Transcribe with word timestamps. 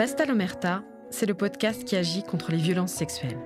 Basta 0.00 0.24
l'Omerta, 0.24 0.82
c'est 1.10 1.26
le 1.26 1.34
podcast 1.34 1.84
qui 1.84 1.94
agit 1.94 2.22
contre 2.22 2.52
les 2.52 2.56
violences 2.56 2.94
sexuelles. 2.94 3.36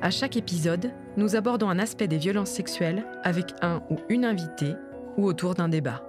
À 0.00 0.12
chaque 0.12 0.36
épisode, 0.36 0.92
nous 1.16 1.34
abordons 1.34 1.68
un 1.68 1.80
aspect 1.80 2.06
des 2.06 2.18
violences 2.18 2.52
sexuelles 2.52 3.04
avec 3.24 3.46
un 3.60 3.82
ou 3.90 3.96
une 4.08 4.24
invitée 4.24 4.76
ou 5.16 5.24
autour 5.24 5.54
d'un 5.54 5.68
débat. 5.68 6.04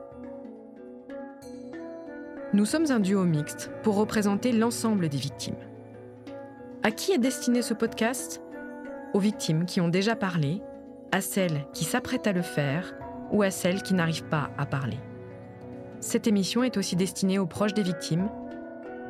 Nous 2.53 2.65
sommes 2.65 2.91
un 2.91 2.99
duo 2.99 3.23
mixte 3.23 3.71
pour 3.81 3.95
représenter 3.95 4.51
l'ensemble 4.51 5.09
des 5.09 5.17
victimes. 5.17 5.55
À 6.83 6.91
qui 6.91 7.11
est 7.11 7.17
destiné 7.17 7.63
ce 7.63 7.73
podcast? 7.73 8.43
Aux 9.15 9.19
victimes 9.19 9.65
qui 9.65 9.81
ont 9.81 9.89
déjà 9.89 10.15
parlé, 10.15 10.61
à 11.11 11.19
celles 11.19 11.65
qui 11.73 11.85
s'apprêtent 11.85 12.27
à 12.27 12.31
le 12.31 12.43
faire 12.43 12.93
ou 13.31 13.41
à 13.41 13.49
celles 13.49 13.81
qui 13.81 13.95
n'arrivent 13.95 14.29
pas 14.29 14.51
à 14.59 14.67
parler. 14.67 14.99
Cette 15.99 16.27
émission 16.27 16.63
est 16.63 16.77
aussi 16.77 16.95
destinée 16.95 17.39
aux 17.39 17.47
proches 17.47 17.73
des 17.73 17.81
victimes 17.81 18.29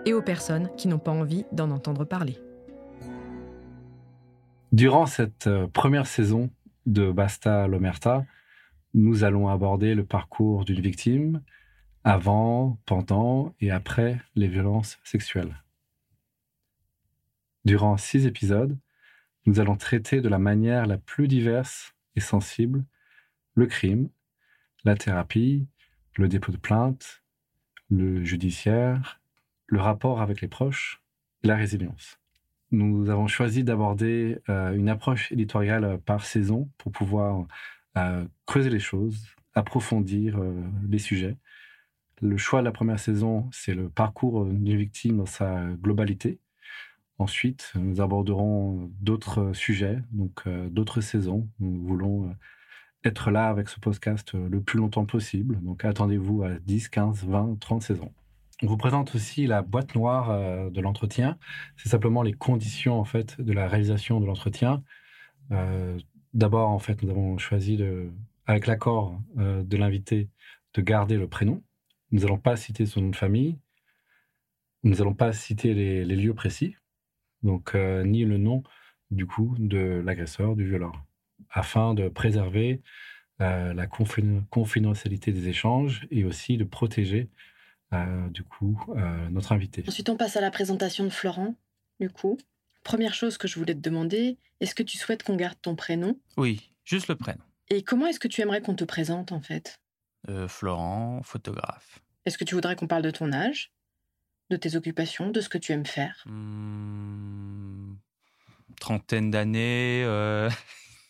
et 0.06 0.14
aux 0.14 0.22
personnes 0.22 0.70
qui 0.78 0.88
n'ont 0.88 1.00
pas 1.00 1.12
envie 1.12 1.46
d'en 1.52 1.72
entendre 1.72 2.06
parler. 2.06 2.38
Durant 4.72 5.06
cette 5.06 5.48
euh, 5.48 5.68
première 5.68 6.08
saison 6.08 6.50
de 6.86 7.12
Basta 7.12 7.68
l'Omerta, 7.68 8.26
nous 8.94 9.24
allons 9.24 9.48
aborder 9.48 9.96
le 9.96 10.06
parcours 10.06 10.66
d'une 10.66 10.82
victime 10.82 11.42
avant, 12.04 12.80
pendant 12.86 13.54
et 13.60 13.70
après 13.70 14.20
les 14.36 14.48
violences 14.48 14.98
sexuelles. 15.04 15.64
Durant 17.64 17.98
six 17.98 18.26
épisodes, 18.26 18.78
nous 19.46 19.60
allons 19.60 19.76
traiter 19.76 20.22
de 20.22 20.30
la 20.30 20.40
manière 20.40 20.88
la 20.88 20.98
plus 20.98 21.28
diverse 21.28 21.94
et 22.16 22.20
sensible 22.20 22.84
le 23.54 23.68
crime, 23.68 24.10
la 24.84 24.96
thérapie, 24.96 25.68
le 26.16 26.28
dépôt 26.28 26.52
de 26.52 26.58
plainte, 26.58 27.24
le 27.90 28.24
judiciaire, 28.24 29.21
le 29.72 29.80
rapport 29.80 30.22
avec 30.22 30.42
les 30.42 30.50
proches 30.50 31.02
la 31.44 31.56
résilience. 31.56 32.20
Nous 32.72 33.10
avons 33.10 33.28
choisi 33.28 33.64
d'aborder 33.64 34.38
euh, 34.50 34.74
une 34.74 34.90
approche 34.90 35.32
éditoriale 35.32 36.00
par 36.06 36.26
saison 36.26 36.70
pour 36.78 36.92
pouvoir 36.92 37.48
euh, 37.98 38.26
creuser 38.46 38.70
les 38.70 38.80
choses, 38.80 39.26
approfondir 39.56 40.38
euh, 40.38 40.54
les 40.88 41.00
sujets. 41.00 41.38
Le 42.22 42.38
choix 42.38 42.60
de 42.60 42.66
la 42.66 42.72
première 42.72 43.00
saison, 43.00 43.50
c'est 43.52 43.74
le 43.74 43.90
parcours 43.90 44.46
d'une 44.46 44.78
victime 44.78 45.18
dans 45.18 45.26
sa 45.26 45.64
globalité. 45.82 46.40
Ensuite, 47.18 47.72
nous 47.76 48.02
aborderons 48.02 48.92
d'autres 49.00 49.54
sujets, 49.54 50.00
donc 50.12 50.48
d'autres 50.70 51.02
saisons. 51.02 51.48
Nous 51.60 51.82
voulons 51.82 52.36
être 53.04 53.32
là 53.32 53.48
avec 53.48 53.70
ce 53.70 53.80
podcast 53.80 54.34
le 54.34 54.62
plus 54.62 54.78
longtemps 54.78 55.06
possible. 55.06 55.60
Donc 55.64 55.84
attendez-vous 55.84 56.44
à 56.44 56.52
10, 56.60 56.90
15, 56.90 57.26
20, 57.26 57.60
30 57.60 57.82
saisons. 57.82 58.12
On 58.62 58.68
vous 58.68 58.78
présente 58.78 59.16
aussi 59.16 59.48
la 59.48 59.62
boîte 59.62 59.96
noire 59.96 60.30
euh, 60.30 60.70
de 60.70 60.82
l'entretien. 60.82 61.38
C'est 61.78 61.90
simplement 61.90 62.22
les 62.22 62.34
conditions 62.34 63.00
en 63.00 63.06
fait 63.06 63.40
de 63.42 63.54
la 63.54 63.68
réalisation 63.68 64.20
de 64.20 64.26
l'entretien. 64.26 64.84
Euh, 65.52 65.98
d'abord, 66.34 66.70
en 66.70 66.80
fait, 66.80 67.02
nous 67.02 67.10
avons 67.10 67.38
choisi 67.38 67.78
de, 67.78 68.12
avec 68.46 68.68
l'accord 68.68 69.20
de 69.36 69.78
l'invité, 69.78 70.30
de 70.74 70.82
garder 70.82 71.18
le 71.18 71.28
prénom. 71.28 71.64
Nous 72.12 72.22
n'allons 72.22 72.38
pas 72.38 72.56
citer 72.56 72.86
son 72.86 73.02
nom 73.02 73.10
de 73.10 73.16
famille. 73.16 73.58
Nous 74.84 74.96
n'allons 74.96 75.14
pas 75.14 75.34
citer 75.34 75.74
les, 75.74 76.06
lieux 76.06 76.34
précis, 76.34 76.76
donc 77.44 77.76
ni 77.76 78.26
le 78.26 78.38
nom 78.38 78.64
du 79.12 79.28
coup 79.28 79.56
de 79.60 80.02
l'agresseur, 80.04 80.56
du 80.56 80.68
violeur 80.68 81.06
afin 81.52 81.94
de 81.94 82.10
préserver 82.10 82.82
euh, 83.42 83.74
la 83.74 83.88
confidentialité 83.88 85.32
des 85.32 85.48
échanges 85.48 86.08
et 86.12 86.24
aussi 86.24 86.58
de 86.58 86.64
protéger 86.64 87.22
euh, 87.22 87.51
du 88.30 88.44
coup 88.44 88.80
euh, 88.96 89.30
notre 89.30 89.52
invité. 89.52 89.84
Ensuite, 89.88 90.10
on 90.10 90.18
passe 90.18 90.38
à 90.38 90.42
la 90.42 90.52
présentation 90.52 91.04
de 91.04 91.10
Florent. 91.10 91.56
Du 92.00 92.10
coup, 92.10 92.38
première 92.84 93.14
chose 93.14 93.38
que 93.38 93.48
je 93.48 93.60
voulais 93.60 93.76
te 93.76 93.80
demander, 93.80 94.38
est-ce 94.60 94.76
que 94.76 94.84
tu 94.84 94.98
souhaites 94.98 95.24
qu'on 95.24 95.36
garde 95.36 95.58
ton 95.62 95.76
prénom? 95.76 96.20
Oui, 96.38 96.72
juste 96.86 97.08
le 97.08 97.16
prénom. 97.16 97.44
Et 97.70 97.84
comment 97.84 98.08
est-ce 98.08 98.20
que 98.20 98.28
tu 98.28 98.42
aimerais 98.42 98.62
qu'on 98.62 98.76
te 98.76 98.84
présente 98.84 99.32
en 99.32 99.42
fait? 99.42 99.80
Florent, 100.48 101.22
photographe. 101.24 102.00
Est-ce 102.26 102.38
que 102.38 102.44
tu 102.44 102.54
voudrais 102.54 102.76
qu'on 102.76 102.88
parle 102.88 103.02
de 103.02 103.10
ton 103.10 103.34
âge, 103.34 103.72
de 104.52 104.56
tes 104.56 104.76
occupations, 104.76 105.32
de 105.32 105.42
ce 105.42 105.50
que 105.50 105.58
tu 105.58 105.72
aimes 105.72 105.86
faire? 105.86 106.24
Mmh, 106.28 107.96
Trentaine 108.80 109.32
d'années. 109.32 110.06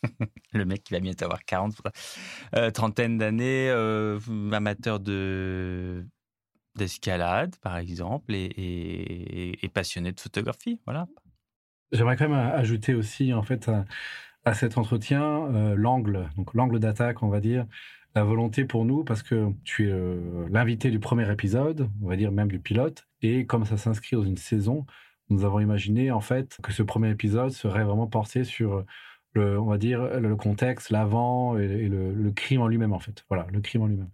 le 0.53 0.65
mec 0.65 0.83
qui 0.83 0.93
va 0.93 0.99
bientôt 0.99 1.25
avoir 1.25 1.43
40, 1.43 1.75
euh, 2.55 2.71
trentaine 2.71 3.17
d'années, 3.17 3.69
euh, 3.69 4.19
amateur 4.51 4.99
de 4.99 6.05
d'escalade, 6.75 7.55
par 7.57 7.77
exemple, 7.77 8.33
et, 8.33 9.69
passionné 9.73 10.11
de 10.11 10.19
photographie. 10.19 10.79
Voilà. 10.85 11.07
J'aimerais 11.91 12.15
quand 12.15 12.29
même 12.29 12.37
ajouter 12.37 12.93
aussi, 12.93 13.33
en 13.33 13.43
fait, 13.43 13.69
à, 14.43 14.53
cet 14.53 14.77
entretien, 14.77 15.23
euh, 15.23 15.75
l'angle, 15.75 16.29
donc 16.35 16.53
l'angle 16.53 16.79
d'attaque, 16.79 17.21
on 17.23 17.29
va 17.29 17.39
dire, 17.39 17.65
la 18.15 18.23
volonté 18.23 18.65
pour 18.65 18.85
nous, 18.85 19.03
parce 19.03 19.23
que 19.23 19.51
tu 19.63 19.89
es 19.89 19.93
l'invité 20.49 20.91
du 20.91 20.99
premier 20.99 21.29
épisode, 21.31 21.89
on 22.01 22.07
va 22.07 22.15
dire 22.15 22.31
même 22.31 22.49
du 22.49 22.59
pilote, 22.59 23.07
et 23.21 23.45
comme 23.45 23.65
ça 23.65 23.77
s'inscrit 23.77 24.15
dans 24.15 24.23
une 24.23 24.37
saison, 24.37 24.85
nous 25.29 25.45
avons 25.45 25.59
imaginé, 25.59 26.11
en 26.11 26.19
fait, 26.19 26.57
que 26.61 26.73
ce 26.73 26.83
premier 26.83 27.09
épisode 27.09 27.51
serait 27.51 27.83
vraiment 27.83 28.07
porté 28.07 28.43
sur 28.43 28.85
le, 29.33 29.59
on 29.59 29.65
va 29.65 29.77
dire, 29.77 30.19
le 30.19 30.35
contexte, 30.35 30.89
l'avant 30.89 31.57
et, 31.57 31.87
le, 31.87 32.31
crime 32.31 32.61
en 32.61 32.67
lui-même, 32.67 32.93
en 32.93 32.99
fait. 32.99 33.23
Voilà, 33.29 33.47
le 33.51 33.61
crime 33.61 33.83
en 33.83 33.87
lui-même. 33.87 34.09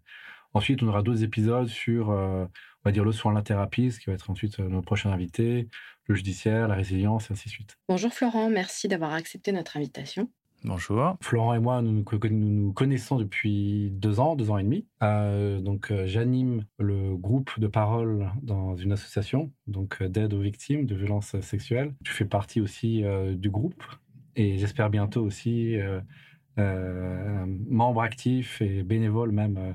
Ensuite, 0.53 0.81
on 0.83 0.87
aura 0.87 1.01
d'autres 1.01 1.23
épisodes 1.23 1.67
sur, 1.67 2.11
euh, 2.11 2.45
on 2.45 2.89
va 2.89 2.91
dire, 2.91 3.03
le 3.03 3.11
soin, 3.11 3.33
la 3.33 3.41
thérapie, 3.41 3.91
ce 3.91 3.99
qui 3.99 4.07
va 4.07 4.13
être 4.13 4.29
ensuite 4.29 4.59
euh, 4.59 4.67
nos 4.67 4.81
prochains 4.81 5.11
invités, 5.11 5.67
le 6.05 6.15
judiciaire, 6.15 6.67
la 6.67 6.75
résilience, 6.75 7.29
et 7.29 7.33
ainsi 7.33 7.45
de 7.45 7.53
suite. 7.53 7.77
Bonjour 7.89 8.13
Florent, 8.13 8.49
merci 8.49 8.87
d'avoir 8.87 9.13
accepté 9.13 9.51
notre 9.51 9.77
invitation. 9.77 10.29
Bonjour. 10.63 11.15
Florent 11.21 11.53
et 11.53 11.59
moi, 11.59 11.81
nous 11.83 12.03
nous, 12.31 12.73
connaissons 12.73 13.17
depuis 13.17 13.91
deux 13.91 14.19
ans, 14.19 14.35
deux 14.35 14.49
ans 14.49 14.57
et 14.57 14.63
demi. 14.63 14.87
Euh, 15.03 15.61
donc, 15.61 15.93
j'anime 16.05 16.65
le 16.79 17.15
groupe 17.15 17.59
de 17.59 17.67
parole 17.67 18.31
dans 18.41 18.75
une 18.75 18.91
association, 18.91 19.51
donc 19.67 20.01
d'aide 20.01 20.33
aux 20.33 20.41
victimes 20.41 20.87
de 20.87 20.95
violences 20.95 21.39
sexuelles. 21.41 21.93
Je 22.03 22.11
fais 22.11 22.25
partie 22.25 22.59
aussi 22.59 23.03
du 23.35 23.51
groupe 23.51 23.83
et 24.37 24.57
j'espère 24.57 24.89
bientôt 24.89 25.23
aussi 25.23 25.75
euh, 25.77 25.99
euh, 26.59 27.45
membre 27.67 28.01
actif 28.01 28.61
et 28.61 28.83
bénévole 28.83 29.31
même 29.31 29.57
euh, 29.57 29.73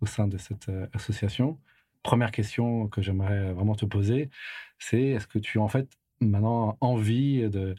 au 0.00 0.06
sein 0.06 0.28
de 0.28 0.38
cette 0.38 0.70
association. 0.92 1.58
Première 2.02 2.30
question 2.30 2.88
que 2.88 3.02
j'aimerais 3.02 3.52
vraiment 3.52 3.74
te 3.74 3.84
poser, 3.84 4.30
c'est 4.78 5.02
est-ce 5.02 5.26
que 5.26 5.38
tu 5.38 5.58
as 5.58 5.62
en 5.62 5.68
fait 5.68 5.88
maintenant 6.20 6.76
envie 6.80 7.48
de... 7.48 7.74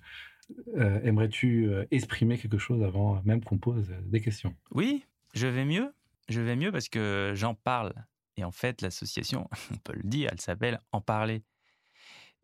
Aimerais-tu 0.76 1.70
exprimer 1.92 2.38
quelque 2.38 2.58
chose 2.58 2.82
avant 2.84 3.22
même 3.24 3.44
qu'on 3.44 3.58
pose 3.58 3.94
des 4.06 4.22
questions? 4.22 4.56
Oui, 4.72 5.06
je 5.34 5.48
vais 5.48 5.66
mieux. 5.66 5.94
Je 6.30 6.42
vais 6.42 6.56
mieux 6.56 6.72
parce 6.72 6.90
que 6.90 7.34
j'en 7.36 7.54
parle. 7.54 7.94
Et 8.38 8.44
en 8.44 8.52
fait, 8.52 8.82
l'association, 8.82 9.50
on 9.72 9.78
peut 9.78 9.94
le 9.96 10.04
dire, 10.04 10.30
elle 10.32 10.42
s'appelle 10.42 10.80
En 10.92 11.02
parler. 11.02 11.44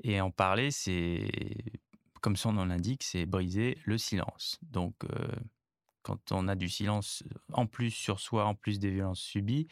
Et 0.04 0.20
En 0.22 0.32
parler, 0.32 0.72
c'est 0.72 1.28
comme 2.22 2.36
son 2.38 2.54
nom 2.54 2.66
l'indique, 2.66 3.04
c'est 3.04 3.26
briser 3.26 3.78
le 3.84 3.98
silence. 3.98 4.58
Donc, 4.62 4.96
euh, 5.04 5.28
quand 6.04 6.32
on 6.32 6.48
a 6.48 6.56
du 6.56 6.70
silence 6.70 7.24
euh, 7.26 7.40
en 7.54 7.68
plus 7.68 7.92
sur 7.92 8.20
soi, 8.20 8.46
en 8.46 8.56
plus 8.56 8.80
des 8.80 8.92
violences 8.92 9.22
subies, 9.22 9.68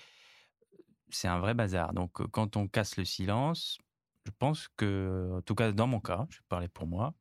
c'est 1.10 1.28
un 1.28 1.40
vrai 1.40 1.54
bazar. 1.54 1.94
Donc, 1.94 2.22
euh, 2.22 2.28
quand 2.28 2.58
on 2.58 2.68
casse 2.68 2.98
le 2.98 3.06
silence, 3.06 3.78
je 4.26 4.32
pense 4.40 4.68
que, 4.78 5.38
en 5.38 5.42
tout 5.42 5.56
cas 5.56 5.72
dans 5.72 5.88
mon 5.88 6.00
cas, 6.00 6.28
je 6.30 6.38
vais 6.38 6.46
parler 6.50 6.68
pour 6.68 6.88
moi, 6.88 7.14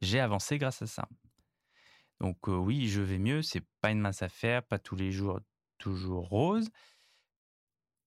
j'ai 0.00 0.20
avancé 0.20 0.58
grâce 0.58 0.82
à 0.82 0.86
ça. 0.86 1.08
Donc 2.20 2.46
oui, 2.46 2.88
je 2.88 3.00
vais 3.02 3.18
mieux. 3.18 3.42
C'est 3.42 3.64
pas 3.80 3.90
une 3.90 4.00
mince 4.00 4.22
affaire, 4.22 4.62
pas 4.62 4.78
tous 4.78 4.96
les 4.96 5.10
jours 5.10 5.40
toujours 5.78 6.28
rose, 6.28 6.70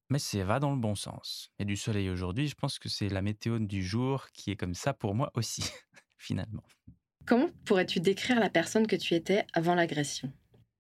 mais 0.09 0.19
c'est 0.19 0.44
va 0.44 0.59
dans 0.59 0.72
le 0.72 0.79
bon 0.79 0.95
sens. 0.95 1.51
Et 1.59 1.65
du 1.65 1.75
soleil 1.75 2.09
aujourd'hui, 2.09 2.47
je 2.47 2.56
pense 2.56 2.80
que 2.80 2.89
c'est 2.89 3.09
la 3.09 3.21
météo 3.21 3.59
du 3.59 3.83
jour 3.83 4.30
qui 4.31 4.51
est 4.51 4.56
comme 4.56 4.75
ça 4.75 4.94
pour 4.94 5.15
moi 5.15 5.31
aussi. 5.36 5.63
finalement. 6.18 6.63
Comment 7.25 7.50
pourrais-tu 7.66 8.00
décrire 8.00 8.39
la 8.39 8.50
personne 8.50 8.86
que 8.86 8.95
tu 8.95 9.16
étais 9.16 9.45
avant 9.54 9.74
l'agression? 9.74 10.31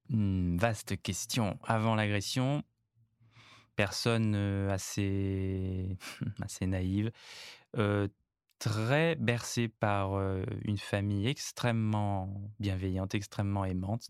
Hmm, 0.09 0.57
Vaste 0.57 1.01
question. 1.01 1.57
Avant 1.63 1.95
l'agression, 1.95 2.63
personne 3.75 4.35
euh, 4.35 4.69
assez, 4.69 5.97
assez 6.41 6.67
naïve, 6.67 7.11
euh, 7.77 8.07
très 8.59 9.15
bercée 9.15 9.67
par 9.67 10.13
euh, 10.13 10.43
une 10.63 10.77
famille 10.77 11.27
extrêmement 11.27 12.51
bienveillante, 12.59 13.15
extrêmement 13.15 13.65
aimante. 13.65 14.07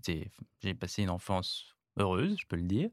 J'ai 0.62 0.74
passé 0.74 1.04
une 1.04 1.10
enfance 1.12 1.76
heureuse, 1.98 2.36
je 2.40 2.46
peux 2.48 2.58
le 2.58 2.64
dire. 2.64 2.90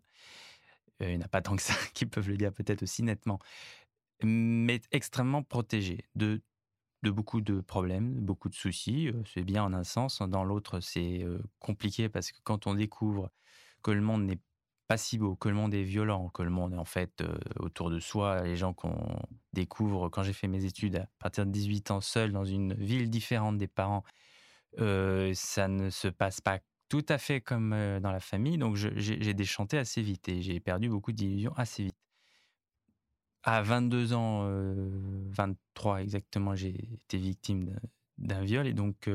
il 1.01 1.09
n'y 1.09 1.17
en 1.17 1.23
a 1.23 1.29
pas 1.29 1.43
tant 1.43 1.57
que 1.57 1.63
ça 1.63 1.75
qui 1.95 2.07
peuvent 2.07 2.29
le 2.29 2.37
dire 2.37 2.53
peut-être 2.53 2.85
aussi 2.85 3.03
nettement, 3.03 3.41
mais 4.23 4.81
extrêmement 4.93 5.43
protégée 5.43 6.05
de 6.15 6.41
de 7.03 7.11
beaucoup 7.11 7.41
de 7.41 7.61
problèmes, 7.61 8.15
beaucoup 8.21 8.49
de 8.49 8.55
soucis. 8.55 9.11
C'est 9.27 9.45
bien 9.45 9.65
en 9.65 9.73
un 9.73 9.85
sens, 9.85 10.21
dans 10.23 10.45
l'autre 10.45 10.81
c'est 10.81 11.25
compliqué 11.59 12.09
parce 12.09 12.33
que 12.33 12.39
quand 12.45 12.67
on 12.67 12.75
découvre 12.75 13.31
que 13.83 13.91
le 13.91 14.01
monde 14.01 14.25
n'est 14.25 14.39
pas 14.89 14.97
si 14.97 15.19
beau, 15.19 15.37
que 15.37 15.49
le 15.49 15.55
monde 15.55 15.75
est 15.75 15.83
violent, 15.83 16.29
que 16.31 16.43
le 16.43 16.51
monde 16.51 16.75
est 16.75 16.77
en 16.77 16.85
fait 16.85 17.23
autour 17.59 17.91
de 17.91 17.99
soi, 18.01 18.43
les 18.43 18.57
gens 18.57 18.75
qu'on 18.75 19.19
découvre 19.53 20.09
quand 20.09 20.23
j'ai 20.23 20.33
fait 20.33 20.49
mes 20.49 20.65
études 20.65 20.97
à 20.97 21.09
partir 21.19 21.47
de 21.47 21.51
18 21.51 21.91
ans 21.91 22.01
seul 22.01 22.33
dans 22.33 22.45
une 22.45 22.75
ville 22.75 23.11
différente 23.11 23.59
des 23.59 23.69
parents, 23.69 24.05
ça 24.79 25.69
ne 25.69 25.91
se 25.91 26.09
passe 26.09 26.41
pas 26.41 26.61
tout 26.89 27.05
à 27.09 27.19
fait 27.19 27.41
comme 27.41 27.71
dans 28.01 28.13
la 28.13 28.21
famille. 28.21 28.59
Donc 28.59 28.77
j'ai 28.77 29.35
déchanté 29.35 29.79
assez 29.79 30.03
vite 30.03 30.29
et 30.29 30.43
j'ai 30.43 30.61
perdu 30.61 30.89
beaucoup 30.89 31.13
d'illusions 31.13 31.55
assez 31.57 31.85
vite. 31.85 31.97
À 33.45 33.63
22 33.63 34.13
ans, 34.13 34.49
23 35.31 36.03
exactement, 36.03 36.55
j'ai 36.55 36.77
été 36.93 37.19
victime 37.19 37.77
d'un 38.19 38.43
viol 38.45 38.67
et 38.67 38.73
donc 38.73 39.11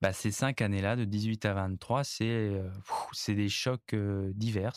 bah, 0.00 0.12
ces 0.12 0.30
cinq 0.30 0.60
années-là, 0.60 0.94
de 0.94 1.04
18 1.04 1.44
à 1.46 1.54
23, 1.54 2.04
c'est 2.04 2.62
c'est 3.12 3.34
des 3.34 3.48
chocs 3.48 3.94
divers, 4.34 4.76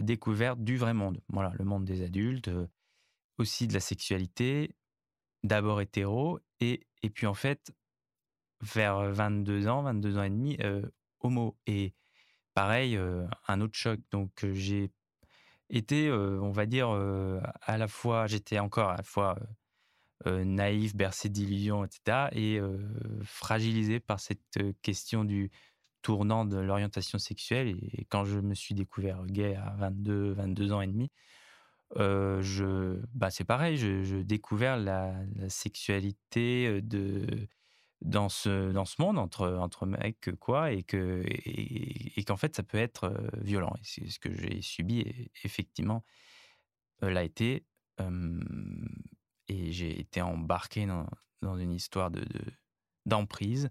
découvertes 0.00 0.62
du 0.62 0.76
vrai 0.76 0.92
monde. 0.92 1.20
Voilà, 1.28 1.52
le 1.58 1.64
monde 1.64 1.84
des 1.84 2.02
adultes, 2.02 2.50
aussi 3.38 3.66
de 3.68 3.72
la 3.72 3.80
sexualité, 3.80 4.74
d'abord 5.42 5.80
hétéro, 5.80 6.40
et, 6.60 6.86
et 7.02 7.10
puis 7.10 7.26
en 7.26 7.34
fait, 7.34 7.72
vers 8.60 9.10
22 9.12 9.68
ans, 9.68 9.82
22 9.82 10.18
ans 10.18 10.22
et 10.24 10.30
demi, 10.30 10.58
homo. 11.20 11.56
Et 11.66 11.94
pareil, 12.54 12.98
un 13.48 13.60
autre 13.60 13.76
choc. 13.76 14.00
Donc 14.10 14.44
j'ai 14.52 14.90
été, 15.76 16.10
on 16.10 16.50
va 16.50 16.66
dire, 16.66 16.88
à 17.62 17.78
la 17.78 17.88
fois, 17.88 18.26
j'étais 18.26 18.58
encore 18.58 18.90
à 18.90 18.96
la 18.96 19.02
fois 19.02 19.36
naïf, 20.26 20.94
bercé 20.94 21.28
d'illusions, 21.28 21.84
etc., 21.84 22.28
et 22.32 22.60
fragilisé 23.24 24.00
par 24.00 24.20
cette 24.20 24.58
question 24.82 25.24
du 25.24 25.50
tournant 26.02 26.44
de 26.44 26.58
l'orientation 26.58 27.18
sexuelle. 27.18 27.68
Et 27.92 28.04
quand 28.08 28.24
je 28.24 28.38
me 28.38 28.54
suis 28.54 28.74
découvert 28.74 29.24
gay 29.26 29.56
à 29.56 29.74
22, 29.78 30.32
22 30.32 30.72
ans 30.72 30.80
et 30.80 30.86
demi, 30.86 31.10
je, 31.96 33.00
bah 33.14 33.30
c'est 33.30 33.44
pareil, 33.44 33.76
je, 33.76 34.16
découvert 34.22 34.76
la, 34.76 35.14
la, 35.36 35.48
sexualité 35.48 36.80
de 36.82 37.26
dans 38.04 38.28
ce, 38.28 38.70
dans 38.70 38.84
ce 38.84 39.00
monde 39.00 39.18
entre, 39.18 39.48
entre 39.48 39.86
mecs, 39.86 40.30
quoi, 40.38 40.72
et 40.72 40.82
que 40.82 41.22
et, 41.26 42.22
qu'en 42.24 42.36
fait, 42.36 42.54
ça 42.54 42.62
peut 42.62 42.78
être 42.78 43.30
violent. 43.38 43.74
Et 43.78 43.84
c'est 43.84 44.08
ce 44.08 44.18
que 44.18 44.32
j'ai 44.32 44.60
subi, 44.60 45.30
effectivement, 45.42 46.04
l'a 47.00 47.24
été. 47.24 47.64
et 49.48 49.72
j'ai 49.72 49.98
été 49.98 50.20
embarqué 50.20 50.86
dans, 50.86 51.06
dans 51.42 51.56
une 51.56 51.72
histoire 51.72 52.10
de, 52.10 52.24
d'emprise 53.06 53.70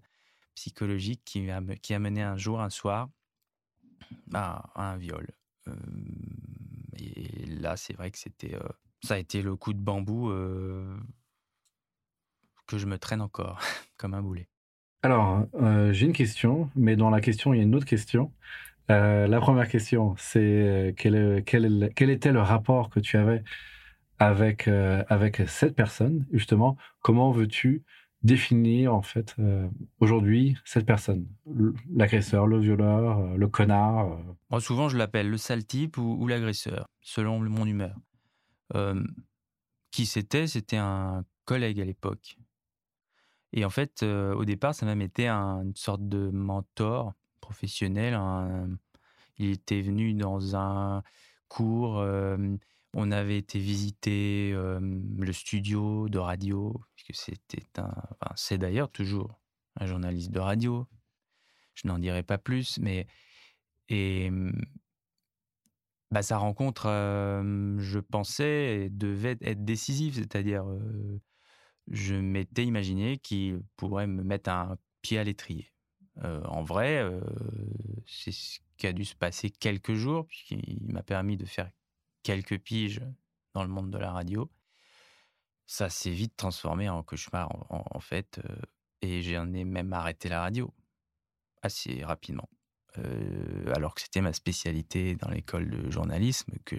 psychologique 0.54 1.22
qui 1.24 1.48
a, 1.50 1.62
qui 1.80 1.94
a 1.94 1.98
mené 2.00 2.22
un 2.22 2.36
jour, 2.36 2.60
un 2.60 2.70
soir, 2.70 3.08
à, 4.32 4.70
un 4.74 4.96
viol. 4.96 5.28
et 6.96 7.46
là, 7.46 7.76
c'est 7.76 7.94
vrai 7.94 8.10
que 8.10 8.18
c'était, 8.18 8.58
ça 9.02 9.14
a 9.14 9.18
été 9.18 9.42
le 9.42 9.54
coup 9.54 9.72
de 9.72 9.80
bambou 9.80 10.32
que 12.66 12.78
je 12.78 12.86
me 12.86 12.98
traîne 12.98 13.20
encore 13.20 13.60
comme 13.96 14.14
un 14.14 14.22
boulet. 14.22 14.48
Alors, 15.04 15.46
euh, 15.60 15.92
j'ai 15.92 16.06
une 16.06 16.14
question, 16.14 16.70
mais 16.74 16.96
dans 16.96 17.10
la 17.10 17.20
question, 17.20 17.52
il 17.52 17.58
y 17.58 17.60
a 17.60 17.62
une 17.62 17.74
autre 17.74 17.84
question. 17.84 18.32
Euh, 18.90 19.26
la 19.26 19.38
première 19.38 19.68
question, 19.68 20.14
c'est 20.16 20.40
euh, 20.40 20.92
quel, 20.96 21.42
quel, 21.44 21.92
quel, 21.94 22.08
était 22.08 22.32
le 22.32 22.40
rapport 22.40 22.88
que 22.88 23.00
tu 23.00 23.18
avais 23.18 23.44
avec, 24.18 24.66
avec 24.66 25.42
cette 25.46 25.74
personne, 25.74 26.24
justement 26.32 26.78
Comment 27.02 27.32
veux-tu 27.32 27.82
définir, 28.22 28.94
en 28.94 29.02
fait, 29.02 29.36
aujourd'hui, 30.00 30.56
cette 30.64 30.86
personne? 30.86 31.26
L'agresseur, 31.94 32.46
le 32.46 32.58
violeur, 32.58 33.36
le 33.36 33.48
connard 33.48 34.16
souvent, 34.60 34.88
je 34.88 34.96
l'appelle 34.96 35.28
le 35.28 35.36
sale 35.36 35.66
type 35.66 35.98
ou, 35.98 36.16
ou 36.18 36.28
l'agresseur, 36.28 36.88
selon 37.02 37.40
mon 37.40 37.66
humeur. 37.66 37.94
qui 39.90 40.06
c'était? 40.06 40.46
C'était 40.46 40.78
un 40.78 41.24
collègue 41.44 41.80
à 41.80 41.84
l'époque 41.84 42.38
et 43.56 43.64
en 43.64 43.70
fait, 43.70 44.02
au 44.02 44.44
départ, 44.44 44.74
ça 44.74 44.84
m'a 44.92 45.04
été 45.04 45.28
une 45.28 45.76
sorte 45.76 46.06
de 46.08 46.28
mentor 46.30 47.14
professionnel. 47.40 48.18
il 49.38 49.50
était 49.50 49.80
venu 49.80 50.12
dans 50.14 50.56
un 50.56 51.04
cours. 51.46 52.04
on 52.94 53.12
avait 53.12 53.38
été 53.38 53.60
visiter 53.60 54.50
le 54.52 55.32
studio 55.32 56.08
de 56.08 56.18
radio, 56.18 56.74
puisque 56.96 57.14
c'était 57.14 57.62
un. 57.78 57.94
c'est 58.34 58.58
d'ailleurs 58.58 58.90
toujours 58.90 59.40
un 59.76 59.86
journaliste 59.86 60.32
de 60.32 60.40
radio. 60.40 60.88
Je 61.74 61.86
n'en 61.86 61.98
dirai 61.98 62.24
pas 62.24 62.38
plus, 62.38 62.78
mais. 62.80 63.06
Et. 63.88 64.32
Bah, 66.10 66.22
sa 66.22 66.38
rencontre, 66.38 66.86
je 67.78 68.00
pensais, 68.00 68.88
devait 68.90 69.38
être 69.42 69.64
décisive, 69.64 70.16
c'est-à-dire 70.16 70.64
je 71.88 72.14
m'étais 72.14 72.64
imaginé 72.64 73.18
qu'il 73.18 73.62
pourrait 73.76 74.06
me 74.06 74.22
mettre 74.22 74.50
un 74.50 74.78
pied 75.02 75.18
à 75.18 75.24
l'étrier. 75.24 75.74
Euh, 76.22 76.42
en 76.44 76.62
vrai, 76.62 76.98
euh, 77.02 77.20
c'est 78.06 78.32
ce 78.32 78.60
qui 78.76 78.86
a 78.86 78.92
dû 78.92 79.04
se 79.04 79.14
passer 79.14 79.50
quelques 79.50 79.94
jours, 79.94 80.26
puisqu'il 80.26 80.92
m'a 80.92 81.02
permis 81.02 81.36
de 81.36 81.44
faire 81.44 81.70
quelques 82.22 82.58
piges 82.58 83.02
dans 83.52 83.62
le 83.62 83.68
monde 83.68 83.90
de 83.90 83.98
la 83.98 84.12
radio. 84.12 84.50
Ça 85.66 85.88
s'est 85.88 86.10
vite 86.10 86.36
transformé 86.36 86.88
en 86.88 87.02
cauchemar, 87.02 87.66
en, 87.70 88.00
fait, 88.00 88.40
euh, 88.44 88.56
et 89.00 89.22
j'en 89.22 89.52
ai 89.52 89.64
même 89.64 89.92
arrêté 89.92 90.28
la 90.28 90.40
radio 90.40 90.72
assez 91.62 92.04
rapidement. 92.04 92.48
alors 93.74 93.94
que 93.94 94.02
c'était 94.02 94.20
ma 94.20 94.34
spécialité 94.34 95.16
dans 95.16 95.30
l'école 95.30 95.68
de 95.70 95.90
journalisme 95.90 96.52
que 96.64 96.76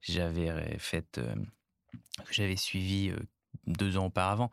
j'avais 0.00 0.76
fait, 0.78 1.20
que 2.24 2.32
j'avais 2.32 2.56
suivi 2.56 3.12
deux 3.66 3.96
ans 3.96 4.06
auparavant. 4.06 4.52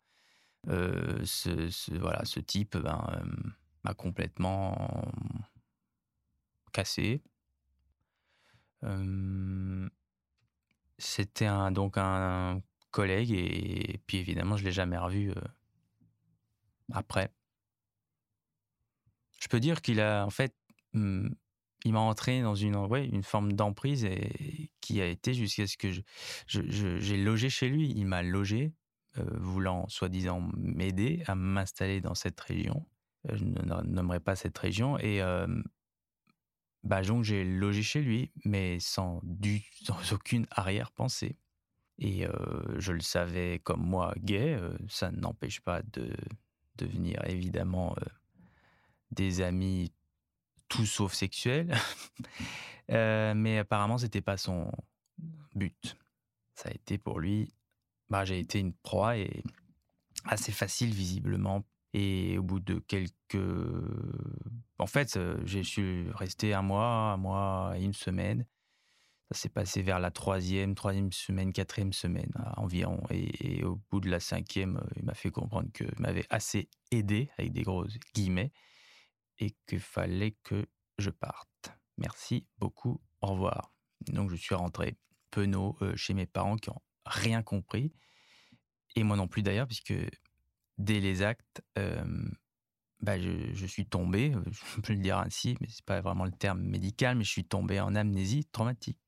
Euh, 0.68 1.20
ce, 1.24 1.98
voilà, 1.98 2.24
ce 2.24 2.40
type 2.40 2.76
ben, 2.76 3.06
euh, 3.12 3.50
m'a 3.84 3.94
complètement 3.94 5.12
cassé. 6.72 7.22
Euh, 8.82 9.88
c'était 10.98 11.46
un, 11.46 11.70
donc 11.70 11.96
un 11.96 12.62
collègue 12.90 13.32
et, 13.32 14.00
puis 14.06 14.18
évidemment 14.18 14.56
je 14.56 14.64
l'ai 14.64 14.72
jamais 14.72 14.98
revu 14.98 15.32
après. 16.92 17.32
Je 19.40 19.48
peux 19.48 19.60
dire 19.60 19.82
qu'il 19.82 20.00
a 20.00 20.24
en 20.24 20.30
fait, 20.30 20.54
hmm, 20.94 21.28
il 21.84 21.92
m'a 21.92 22.00
entré 22.00 22.40
dans 22.40 22.54
une, 22.54 22.76
ouais, 22.76 23.06
une 23.06 23.22
forme 23.22 23.52
d'emprise 23.52 24.08
qui 24.80 25.02
a 25.02 25.06
été 25.06 25.34
jusqu'à 25.34 25.66
ce 25.66 25.76
que 25.76 25.90
j'ai 25.90 26.04
je, 26.46 26.98
j'ai 26.98 27.16
logé 27.18 27.50
chez 27.50 27.68
lui. 27.68 27.92
Il 27.94 28.06
m'a 28.06 28.22
logé 28.22 28.72
euh, 28.72 28.83
voulant 29.16 29.88
soi-disant 29.88 30.48
m'aider 30.56 31.22
à 31.26 31.34
m'installer 31.34 32.00
dans 32.00 32.14
cette 32.14 32.40
région. 32.40 32.86
Euh, 33.30 33.36
je 33.36 33.44
ne 33.44 33.82
nommerai 33.82 34.20
pas 34.20 34.36
cette 34.36 34.56
région. 34.58 34.98
Et 34.98 35.22
euh, 35.22 35.46
bah, 36.82 37.02
donc 37.02 37.24
j'ai 37.24 37.44
logé 37.44 37.82
chez 37.82 38.02
lui, 38.02 38.32
mais 38.44 38.78
sans, 38.80 39.20
du, 39.22 39.62
sans 39.84 40.12
aucune 40.12 40.46
arrière-pensée. 40.50 41.36
Et 41.98 42.26
je 42.78 42.90
le 42.90 43.00
savais 43.00 43.60
comme 43.62 43.80
moi 43.80 44.14
gay, 44.18 44.58
ça 44.88 45.12
n'empêche 45.12 45.60
pas 45.60 45.80
de 45.92 46.12
devenir 46.74 47.24
évidemment 47.28 47.94
des 49.12 49.42
amis 49.42 49.92
tout 50.68 50.86
sauf 50.86 51.12
sexuels. 51.12 51.72
mais 52.88 53.58
apparemment, 53.58 53.96
c'était 53.96 54.22
pas 54.22 54.36
son 54.36 54.72
but. 55.54 55.96
Ça 56.56 56.68
a 56.68 56.72
été 56.72 56.98
pour 56.98 57.20
lui 57.20 57.54
bah, 58.14 58.24
j'ai 58.24 58.38
été 58.38 58.60
une 58.60 58.72
proie 58.72 59.18
et 59.18 59.42
assez 60.24 60.52
facile 60.52 60.94
visiblement. 60.94 61.64
Et 61.94 62.38
au 62.38 62.44
bout 62.44 62.60
de 62.60 62.78
quelques... 62.78 63.36
En 64.78 64.86
fait, 64.86 65.18
j'ai 65.44 65.64
su 65.64 66.12
rester 66.14 66.54
un 66.54 66.62
mois, 66.62 66.86
un 66.86 67.16
mois 67.16 67.74
et 67.76 67.82
une 67.82 67.92
semaine. 67.92 68.46
Ça 69.32 69.40
s'est 69.40 69.48
passé 69.48 69.82
vers 69.82 69.98
la 69.98 70.12
troisième, 70.12 70.76
troisième 70.76 71.10
semaine, 71.10 71.52
quatrième 71.52 71.92
semaine 71.92 72.30
environ. 72.56 73.02
Et, 73.10 73.64
au 73.64 73.80
bout 73.90 73.98
de 73.98 74.08
la 74.08 74.20
cinquième, 74.20 74.80
il 74.94 75.04
m'a 75.04 75.14
fait 75.14 75.32
comprendre 75.32 75.72
qu'il 75.72 75.90
m'avait 75.98 76.26
assez 76.30 76.68
aidé, 76.92 77.30
avec 77.36 77.52
des 77.52 77.62
grosses 77.62 77.98
guillemets, 78.14 78.52
et 79.40 79.56
qu'il 79.66 79.80
fallait 79.80 80.36
que 80.44 80.66
je 80.98 81.10
parte. 81.10 81.72
Merci 81.98 82.46
beaucoup, 82.58 83.00
au 83.22 83.26
revoir. 83.26 83.74
Donc 84.06 84.30
je 84.30 84.36
suis 84.36 84.54
rentré 84.54 84.96
penaud 85.32 85.76
chez 85.96 86.14
mes 86.14 86.26
parents 86.26 86.54
qui 86.54 86.70
ont 86.70 86.80
rien 87.06 87.42
compris. 87.42 87.92
Et 88.96 89.02
moi 89.02 89.16
non 89.16 89.28
plus 89.28 89.42
d'ailleurs, 89.42 89.66
puisque 89.66 89.94
dès 90.78 91.00
les 91.00 91.22
actes, 91.22 91.62
bah 93.00 93.20
je, 93.20 93.66
suis 93.66 93.86
tombé, 93.86 94.32
je 94.50 94.80
peux 94.82 94.94
le 94.94 95.00
dire 95.00 95.18
ainsi, 95.18 95.56
mais 95.60 95.68
c'est 95.68 95.84
pas 95.84 96.00
vraiment 96.00 96.24
le 96.24 96.32
terme 96.32 96.62
médical, 96.62 97.16
mais 97.16 97.24
je 97.24 97.30
suis 97.30 97.44
tombé 97.44 97.80
en 97.80 97.94
amnésie 97.94 98.46
traumatique. 98.46 98.98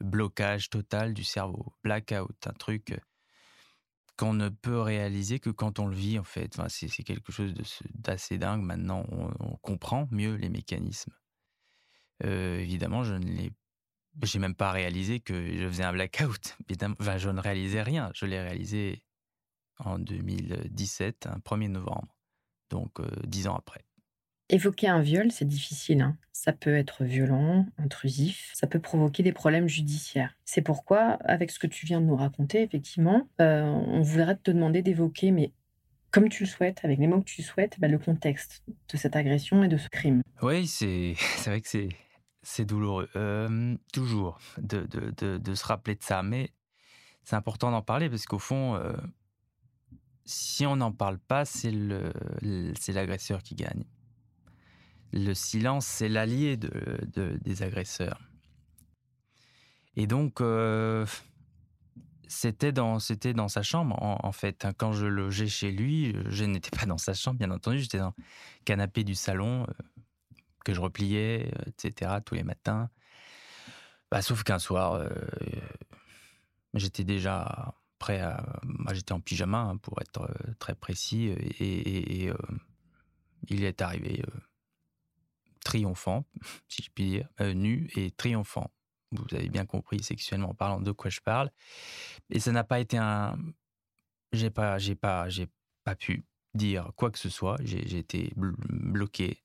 Blocage 0.00 0.70
total 0.70 1.12
du 1.12 1.24
cerveau, 1.24 1.74
blackout, 1.82 2.46
un 2.46 2.52
truc 2.52 2.98
qu'on 4.16 4.34
ne 4.34 4.48
peut 4.48 4.80
réaliser 4.80 5.40
que 5.40 5.50
quand 5.50 5.78
on 5.78 5.86
le 5.86 5.96
vit 5.96 6.18
en 6.18 6.24
fait. 6.24 6.58
Enfin, 6.58 6.68
c'est 6.68 7.02
quelque 7.02 7.32
chose 7.32 7.54
d'assez 7.94 8.38
dingue. 8.38 8.62
Maintenant, 8.62 9.04
on, 9.10 9.56
comprend 9.62 10.08
mieux 10.10 10.34
les 10.34 10.50
mécanismes. 10.50 11.12
évidemment, 12.22 13.02
je 13.02 13.14
ne 13.14 13.24
l'ai 13.24 13.52
j'ai 14.22 14.38
même 14.38 14.54
pas 14.54 14.72
réalisé 14.72 15.20
que 15.20 15.34
je 15.34 15.68
faisais 15.68 15.84
un 15.84 15.92
blackout. 15.92 16.56
Enfin, 17.00 17.18
je 17.18 17.30
ne 17.30 17.40
réalisais 17.40 17.82
rien. 17.82 18.10
Je 18.14 18.26
l'ai 18.26 18.40
réalisé 18.40 19.02
en 19.78 19.98
2017, 19.98 21.26
un 21.26 21.38
1er 21.38 21.68
novembre, 21.68 22.14
donc 22.70 23.00
dix 23.26 23.46
ans 23.48 23.56
après. 23.56 23.84
Évoquer 24.50 24.88
un 24.88 25.00
viol, 25.00 25.30
c'est 25.30 25.46
difficile. 25.46 26.02
Hein. 26.02 26.16
Ça 26.32 26.52
peut 26.52 26.74
être 26.74 27.04
violent, 27.04 27.66
intrusif, 27.78 28.50
ça 28.54 28.66
peut 28.66 28.80
provoquer 28.80 29.22
des 29.22 29.32
problèmes 29.32 29.68
judiciaires. 29.68 30.34
C'est 30.44 30.62
pourquoi, 30.62 31.18
avec 31.24 31.50
ce 31.50 31.58
que 31.58 31.66
tu 31.66 31.86
viens 31.86 32.00
de 32.00 32.06
nous 32.06 32.16
raconter, 32.16 32.62
effectivement, 32.62 33.28
on 33.38 34.00
voudrait 34.02 34.36
te 34.36 34.50
demander 34.50 34.82
d'évoquer, 34.82 35.30
mais 35.30 35.52
comme 36.10 36.28
tu 36.28 36.44
le 36.44 36.48
souhaites, 36.48 36.80
avec 36.82 36.98
les 36.98 37.06
mots 37.06 37.20
que 37.20 37.30
tu 37.30 37.42
souhaites, 37.42 37.78
bah, 37.78 37.88
le 37.88 37.98
contexte 37.98 38.64
de 38.66 38.96
cette 38.96 39.16
agression 39.16 39.62
et 39.62 39.68
de 39.68 39.76
ce 39.76 39.88
crime. 39.88 40.22
Oui, 40.42 40.66
c'est 40.66 41.14
vrai 41.46 41.60
que 41.60 41.68
c'est 41.68 41.88
c'est 42.42 42.64
douloureux. 42.64 43.08
toujours 43.92 44.38
de, 44.58 44.86
de, 44.86 45.38
de, 45.38 45.54
se 45.54 45.64
rappeler 45.64 45.94
de 45.94 46.02
ça. 46.02 46.22
Mais 46.22 46.52
c'est 47.22 47.36
important 47.36 47.70
d'en 47.70 47.82
parler 47.82 48.08
parce 48.08 48.26
qu'au 48.26 48.38
fond, 48.38 48.80
si 50.24 50.64
on 50.66 50.76
n'en 50.76 50.92
parle 50.92 51.18
pas, 51.18 51.44
c'est 51.44 51.72
l'agresseur 51.72 53.42
qui 53.42 53.54
gagne. 53.54 53.84
Le 55.12 55.34
silence, 55.34 55.86
c'est 55.86 56.08
l'allié 56.08 56.56
de, 56.56 57.38
des 57.42 57.62
agresseurs. 57.62 58.20
Et 59.96 60.06
donc, 60.06 60.40
c'était 62.28 62.72
dans, 62.72 62.98
dans 63.34 63.48
sa 63.48 63.62
chambre, 63.62 63.96
en, 64.00 64.32
fait. 64.32 64.64
Hein. 64.64 64.72
Quand 64.76 64.92
je 64.92 65.06
logeais 65.06 65.48
chez 65.48 65.72
lui, 65.72 66.14
je 66.26 66.44
n'étais 66.44 66.70
pas 66.70 66.86
dans 66.86 66.98
sa 66.98 67.12
chambre, 67.12 67.38
bien 67.38 67.50
entendu. 67.50 67.80
J'étais 67.80 67.98
dans 67.98 68.14
le 68.16 68.24
canapé 68.64 69.02
du 69.02 69.16
salon 69.16 69.66
que 70.64 70.74
je 70.74 70.80
repliais, 70.80 71.50
euh, 71.58 71.70
etc., 71.70 72.18
tous 72.24 72.34
les 72.34 72.42
matins. 72.42 72.90
Bah, 74.10 74.22
sauf 74.22 74.42
qu'un 74.42 74.58
soir, 74.58 74.94
euh, 74.94 75.08
j'étais 76.74 77.04
déjà 77.04 77.74
prêt 77.98 78.20
à. 78.20 78.60
Bah, 78.62 78.92
j'étais 78.94 79.12
en 79.12 79.20
pyjama, 79.20 79.60
hein, 79.60 79.76
pour 79.76 80.00
être 80.00 80.22
euh, 80.22 80.54
très 80.58 80.74
précis, 80.74 81.28
et, 81.60 82.32
il 83.48 83.64
est 83.64 83.80
arrivé 83.80 84.22
triomphant, 85.64 86.26
si 86.68 86.82
je 86.82 86.90
puis 86.90 87.04
dire, 87.04 87.28
nu 87.54 87.88
et 87.96 88.10
triomphant. 88.10 88.70
Vous 89.12 89.34
avez 89.34 89.48
bien 89.48 89.66
compris 89.66 90.02
sexuellement 90.04 90.54
parlant 90.54 90.80
de 90.80 90.92
quoi 90.92 91.10
je 91.10 91.20
parle. 91.20 91.50
Et 92.30 92.38
ça 92.38 92.52
n'a 92.52 92.62
pas 92.64 92.78
été 92.80 92.96
un. 92.96 93.36
J'ai 94.32 94.50
pas, 94.50 94.78
j'ai 94.78 94.94
pas, 94.94 95.28
j'ai 95.28 95.48
pas 95.82 95.96
pu 95.96 96.24
dire 96.54 96.92
quoi 96.96 97.10
que 97.10 97.18
ce 97.18 97.28
soit. 97.28 97.56
J'ai 97.64 97.98
été 97.98 98.32
bloqué 98.36 99.42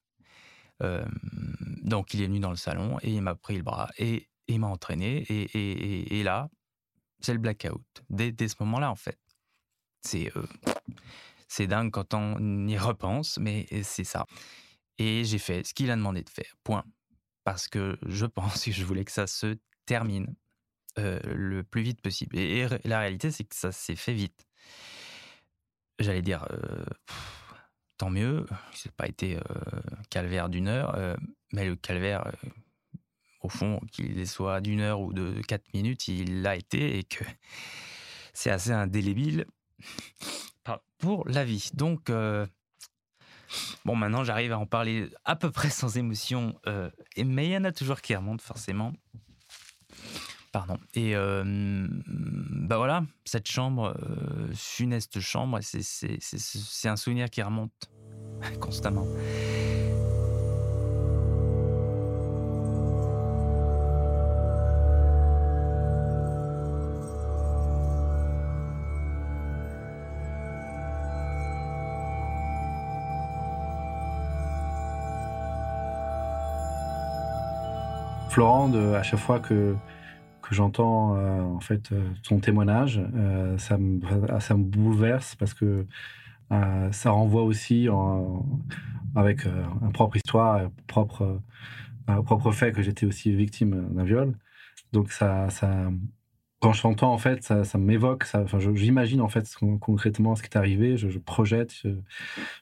donc 0.81 2.13
il 2.13 2.21
est 2.21 2.27
venu 2.27 2.39
dans 2.39 2.49
le 2.49 2.55
salon 2.55 2.97
et 3.01 3.11
il 3.11 3.21
m'a 3.21 3.35
pris 3.35 3.55
le 3.57 3.63
bras 3.63 3.89
et 3.97 4.27
il 4.47 4.59
m'a 4.59 4.67
entraîné. 4.67 5.25
Et, 5.29 6.23
là, 6.23 6.49
c'est 7.19 7.33
le 7.33 7.39
blackout. 7.39 7.83
Dès, 8.09 8.47
ce 8.47 8.55
moment-là, 8.59 8.91
en 8.91 8.95
fait. 8.95 9.19
C'est 10.01 10.31
c'est 11.47 11.67
dingue 11.67 11.91
quand 11.91 12.13
on 12.13 12.67
y 12.67 12.77
repense, 12.77 13.37
mais 13.37 13.65
c'est 13.83 14.03
ça. 14.03 14.25
Et 14.97 15.23
j'ai 15.23 15.39
fait 15.39 15.65
ce 15.65 15.73
qu'il 15.73 15.89
a 15.91 15.95
demandé 15.95 16.21
de 16.23 16.29
faire. 16.29 16.55
Point. 16.63 16.83
Parce 17.43 17.67
que 17.67 17.97
je 18.05 18.25
pense 18.25 18.65
que 18.65 18.71
je 18.71 18.83
voulais 18.83 19.05
que 19.05 19.11
ça 19.11 19.27
se 19.27 19.57
termine 19.85 20.35
le 20.97 21.61
plus 21.63 21.81
vite 21.81 22.01
possible. 22.01 22.37
Et, 22.37 22.67
la 22.83 22.99
réalité, 22.99 23.31
c'est 23.31 23.43
que 23.43 23.55
ça 23.55 23.71
s'est 23.71 23.95
fait 23.95 24.13
vite. 24.13 24.45
J'allais 25.99 26.21
dire 26.21 26.45
tant 27.97 28.09
mieux. 28.09 28.45
Ce 28.73 28.87
n'a 28.87 28.93
pas 28.97 29.07
été 29.07 29.37
euh, 29.37 29.41
calvaire 30.09 30.49
d'une 30.49 30.67
heure, 30.67 30.95
euh, 30.95 31.15
mais 31.51 31.65
le 31.65 31.75
calvaire, 31.75 32.27
euh, 32.27 32.49
au 33.41 33.49
fond, 33.49 33.79
qu'il 33.91 34.27
soit 34.27 34.61
d'une 34.61 34.81
heure 34.81 35.01
ou 35.01 35.13
de 35.13 35.41
quatre 35.47 35.65
minutes, 35.73 36.07
il 36.07 36.41
l'a 36.41 36.55
été 36.55 36.97
et 36.97 37.03
que 37.03 37.23
c'est 38.33 38.49
assez 38.49 38.71
indélébile 38.71 39.45
pour 40.97 41.27
la 41.27 41.43
vie. 41.43 41.69
Donc, 41.73 42.09
bon, 43.85 43.95
maintenant 43.95 44.23
j'arrive 44.23 44.53
à 44.53 44.57
en 44.57 44.65
parler 44.65 45.09
à 45.23 45.35
peu 45.35 45.51
près 45.51 45.69
sans 45.69 45.97
émotion, 45.97 46.59
mais 47.17 47.47
il 47.47 47.51
y 47.51 47.57
en 47.57 47.65
a 47.65 47.71
toujours 47.71 48.01
qui 48.01 48.15
remontent 48.15 48.43
forcément. 48.43 48.93
Et 50.93 51.15
bah 51.15 52.77
voilà, 52.77 53.03
cette 53.25 53.47
chambre, 53.47 53.95
euh, 54.01 54.53
funeste 54.53 55.19
chambre, 55.19 55.59
c'est 55.61 56.87
un 56.89 56.95
souvenir 56.95 57.29
qui 57.29 57.41
remonte 57.41 57.71
constamment. 58.59 59.05
Florent, 78.29 78.73
à 78.73 79.01
chaque 79.03 79.19
fois 79.19 79.39
que 79.39 79.75
que 80.47 80.53
j'entends 80.53 81.15
euh, 81.15 81.41
en 81.41 81.59
fait 81.59 81.91
euh, 81.91 82.07
ton 82.23 82.39
témoignage, 82.39 83.01
euh, 83.15 83.57
ça, 83.57 83.77
me, 83.77 83.99
ça 84.39 84.55
me 84.55 84.63
bouleverse 84.63 85.35
parce 85.35 85.53
que 85.53 85.85
ça 86.91 87.09
renvoie 87.09 87.41
aussi 87.41 87.87
avec 89.15 89.47
un 89.47 89.89
propre 89.89 90.17
histoire, 90.17 90.69
propre, 90.85 91.41
un 92.07 92.21
propre 92.21 92.51
fait 92.51 92.71
que 92.71 92.83
j'étais 92.83 93.07
aussi 93.07 93.35
victime 93.35 93.89
d'un 93.89 94.03
viol. 94.03 94.37
Donc 94.93 95.11
ça, 95.11 95.49
ça, 95.49 95.89
quand 96.59 96.71
je 96.71 96.83
t'entends 96.83 97.11
en 97.11 97.17
fait, 97.17 97.43
ça, 97.43 97.63
ça 97.63 97.79
m'évoque, 97.79 98.25
enfin, 98.35 98.59
j'imagine 98.75 99.21
en 99.21 99.27
fait 99.27 99.51
concrètement 99.81 100.35
ce 100.35 100.43
qui 100.43 100.49
est 100.49 100.57
arrivé, 100.57 100.97
je, 100.97 101.17
projette, 101.17 101.73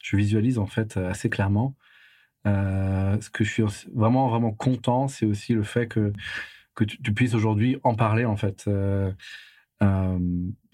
je, 0.01 0.15
visualise 0.15 0.59
en 0.59 0.65
fait 0.65 0.95
assez 0.95 1.29
clairement. 1.29 1.75
ce 2.45 3.29
que 3.31 3.43
je 3.43 3.51
suis 3.51 3.63
vraiment 3.93 4.29
vraiment 4.29 4.53
content, 4.53 5.09
c'est 5.09 5.25
aussi 5.25 5.53
le 5.53 5.63
fait 5.63 5.87
que 5.87 6.13
que 6.75 6.83
tu, 6.83 7.13
puisses 7.13 7.33
aujourd'hui 7.33 7.77
en 7.83 7.95
parler 7.95 8.25
en 8.25 8.37
fait. 8.37 8.65
Euh, 8.67 9.11
euh, 9.81 10.19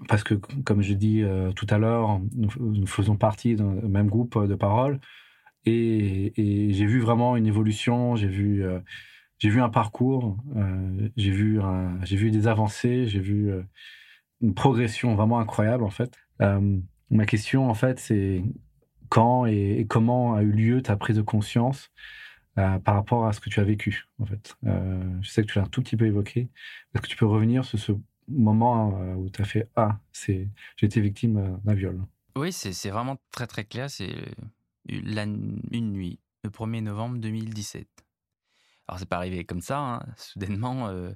parce 0.08 0.24
que, 0.24 0.36
comme 0.36 0.82
je 0.82 0.94
dis 0.94 1.24
euh, 1.24 1.52
tout 1.52 1.68
à 1.70 1.78
l'heure, 1.78 2.22
nous, 2.36 2.88
faisons 2.88 3.18
partie 3.18 3.56
d'un 3.56 3.74
même 3.88 4.08
groupe 4.08 4.46
de 4.46 4.56
parole 4.56 5.00
et, 5.66 6.34
j'ai 6.38 6.86
vu 6.86 7.00
vraiment 7.00 7.36
une 7.36 7.48
évolution, 7.48 8.16
j'ai 8.16 8.28
vu, 8.28 8.64
j'ai 9.40 9.50
vu 9.50 9.62
un 9.62 9.70
parcours, 9.70 10.38
j'ai 11.18 11.32
vu, 11.32 11.60
j'ai 12.04 12.16
vu 12.16 12.32
des 12.32 12.48
avancées, 12.48 13.08
j'ai 13.08 13.20
vu 13.20 13.52
une 14.42 14.54
progression 14.54 15.16
vraiment 15.16 15.40
incroyable 15.40 15.84
en 15.84 15.90
fait. 15.90 16.18
ma 17.10 17.26
question 17.26 17.70
en 17.70 17.74
fait, 17.74 18.00
c'est 18.00 18.44
quand 19.10 19.46
et, 19.46 19.86
comment 19.88 20.36
a 20.36 20.44
eu 20.44 20.52
lieu 20.52 20.82
ta 20.82 20.96
prise 20.96 21.18
de 21.18 21.22
conscience 21.22 21.92
par 22.56 22.96
rapport 22.96 23.26
à 23.26 23.34
ce 23.34 23.40
que 23.40 23.50
tu 23.50 23.60
as 23.60 23.64
vécu, 23.64 24.08
en 24.20 24.26
fait. 24.26 24.58
Euh, 24.66 25.02
je 25.22 25.30
sais 25.30 25.44
que 25.44 25.48
tu 25.48 25.58
l'as 25.58 25.66
un 25.66 25.68
tout 25.70 25.82
petit 25.82 25.96
peu 25.96 26.06
évoqué. 26.06 26.50
Est-ce 26.94 27.02
que 27.02 27.08
tu 27.08 27.16
peux 27.16 27.26
revenir 27.26 27.64
sur 27.64 27.80
ce 27.80 27.94
moment 28.28 29.00
euh, 29.00 29.16
où 29.16 29.30
tu 29.30 29.42
as 29.42 29.46
fait 29.46 29.70
Ah, 29.76 30.00
j'ai 30.14 30.50
été 30.82 31.02
victime 31.02 31.60
d'un 31.64 31.74
viol 31.74 32.02
Oui, 32.36 32.52
c'est 32.52 32.90
vraiment 32.90 33.18
très 33.32 33.48
très 33.48 33.64
clair. 33.64 33.90
C'est 33.90 34.14
une 34.88 35.92
nuit, 35.92 36.20
le 36.44 36.50
1er 36.50 36.82
novembre 36.82 37.18
2017. 37.18 37.88
Alors, 38.88 39.00
c'est 39.00 39.08
pas 39.08 39.18
arrivé 39.18 39.46
comme 39.46 39.62
ça, 39.62 39.80
hein. 39.80 40.06
soudainement. 40.18 40.88
Euh, 40.88 41.12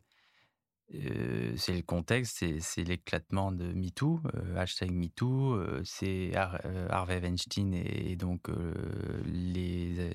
c'est 1.55 1.73
le 1.73 1.81
contexte, 1.81 2.45
c'est 2.59 2.83
l'éclatement 2.83 3.51
de 3.51 3.73
MeToo, 3.73 4.21
hashtag 4.55 4.91
MeToo, 4.91 5.83
c'est 5.83 6.35
Harvey 6.35 7.19
Weinstein 7.19 7.73
et, 7.73 8.15
donc 8.15 8.47
les, 9.25 10.11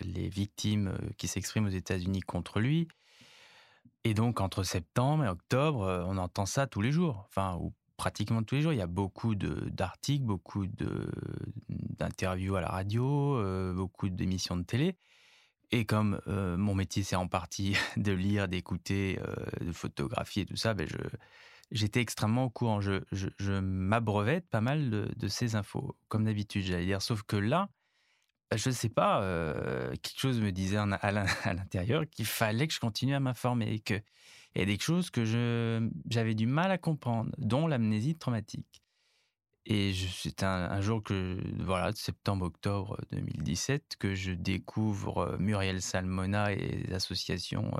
les 0.00 0.28
victimes 0.28 0.94
qui 1.18 1.28
s'expriment 1.28 1.66
aux 1.66 1.70
États-Unis 1.70 2.20
contre 2.20 2.60
lui. 2.60 2.88
Et 4.04 4.14
donc 4.14 4.40
entre 4.40 4.62
septembre 4.64 5.24
et 5.24 5.28
octobre, 5.28 6.04
on 6.08 6.16
entend 6.16 6.46
ça 6.46 6.66
tous 6.66 6.80
les 6.80 6.92
jours, 6.92 7.26
enfin, 7.28 7.56
ou 7.60 7.72
pratiquement 7.96 8.42
tous 8.42 8.56
les 8.56 8.62
jours. 8.62 8.72
Il 8.72 8.78
y 8.78 8.82
a 8.82 8.86
beaucoup 8.86 9.34
d'articles, 9.34 10.24
beaucoup 10.24 10.66
d'interviews 11.68 12.56
à 12.56 12.60
la 12.60 12.68
radio, 12.68 13.74
beaucoup 13.74 14.08
d'émissions 14.08 14.56
de 14.56 14.64
télé. 14.64 14.96
Et 15.72 15.84
comme 15.84 16.20
mon 16.26 16.74
métier, 16.74 17.02
c'est 17.02 17.16
en 17.16 17.28
partie 17.28 17.76
de 17.96 18.12
lire, 18.12 18.48
d'écouter, 18.48 19.18
de 19.60 19.72
photographier 19.72 20.44
tout 20.44 20.56
ça, 20.56 20.74
ben 20.74 20.86
je, 20.86 20.98
j'étais 21.70 22.00
extrêmement 22.00 22.44
au 22.44 22.50
courant. 22.50 22.80
Je, 22.80 23.02
je, 23.10 23.28
je 23.38 23.52
m'abreuvais 23.52 24.42
pas 24.42 24.60
mal 24.60 24.90
de, 24.90 25.28
ces 25.28 25.56
infos, 25.56 25.96
comme 26.08 26.24
d'habitude, 26.24 26.64
j'allais 26.64 26.84
dire. 26.84 27.00
Sauf 27.00 27.22
que 27.22 27.36
là, 27.36 27.70
je 28.54 28.68
ne 28.68 28.74
sais 28.74 28.90
pas, 28.90 29.20
quelque 30.02 30.20
chose 30.20 30.40
me 30.40 30.52
disait 30.52 30.76
à 31.00 31.52
l'intérieur 31.54 32.04
qu'il 32.10 32.26
fallait 32.26 32.68
que 32.68 32.74
je 32.74 32.80
continue 32.80 33.14
à 33.14 33.20
m'informer 33.20 33.80
que 33.80 34.00
il 34.54 34.58
y 34.58 34.62
a 34.62 34.66
des 34.66 34.78
choses 34.78 35.10
que 35.10 35.24
j'avais 36.10 36.34
du 36.34 36.46
mal 36.46 36.70
à 36.70 36.78
comprendre, 36.78 37.30
dont 37.38 37.66
l'amnésie 37.66 38.16
traumatique. 38.16 38.81
Et 39.66 39.92
c'est 39.94 40.42
un, 40.42 40.80
jour 40.80 41.02
que, 41.02 41.38
voilà, 41.60 41.92
septembre-octobre 41.94 42.98
2017, 43.12 43.96
que 43.98 44.14
je 44.14 44.32
découvre 44.32 45.36
Muriel 45.38 45.80
Salmona 45.80 46.52
et 46.52 46.82
les 46.86 46.92
associations 46.92 47.70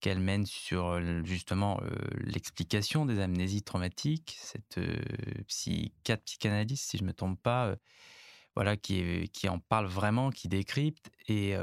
qu'elle 0.00 0.20
mène 0.20 0.46
sur 0.46 1.00
justement 1.24 1.80
l'explication 2.24 3.04
des 3.04 3.20
amnésies 3.20 3.62
traumatiques, 3.62 4.38
cette 4.40 4.80
psychiatre, 5.48 6.24
psychanalyste, 6.24 6.90
si 6.90 6.96
je 6.96 7.02
ne 7.02 7.08
me 7.08 7.12
trompe 7.12 7.40
pas, 7.42 7.76
voilà, 8.54 8.76
qui, 8.76 9.28
qui 9.34 9.48
en 9.48 9.58
parle 9.58 9.86
vraiment, 9.86 10.30
qui 10.30 10.48
décrypte. 10.48 11.10
Et 11.28 11.54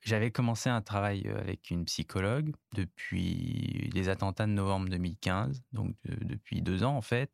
j'avais 0.00 0.30
commencé 0.30 0.70
un 0.70 0.80
travail 0.80 1.28
avec 1.28 1.70
une 1.70 1.84
psychologue 1.84 2.54
depuis 2.74 3.90
les 3.92 4.08
attentats 4.08 4.46
de 4.46 4.52
novembre 4.52 4.88
2015, 4.88 5.62
donc 5.72 5.94
depuis 6.06 6.62
deux 6.62 6.82
ans 6.82 6.96
en 6.96 7.02
fait. 7.02 7.30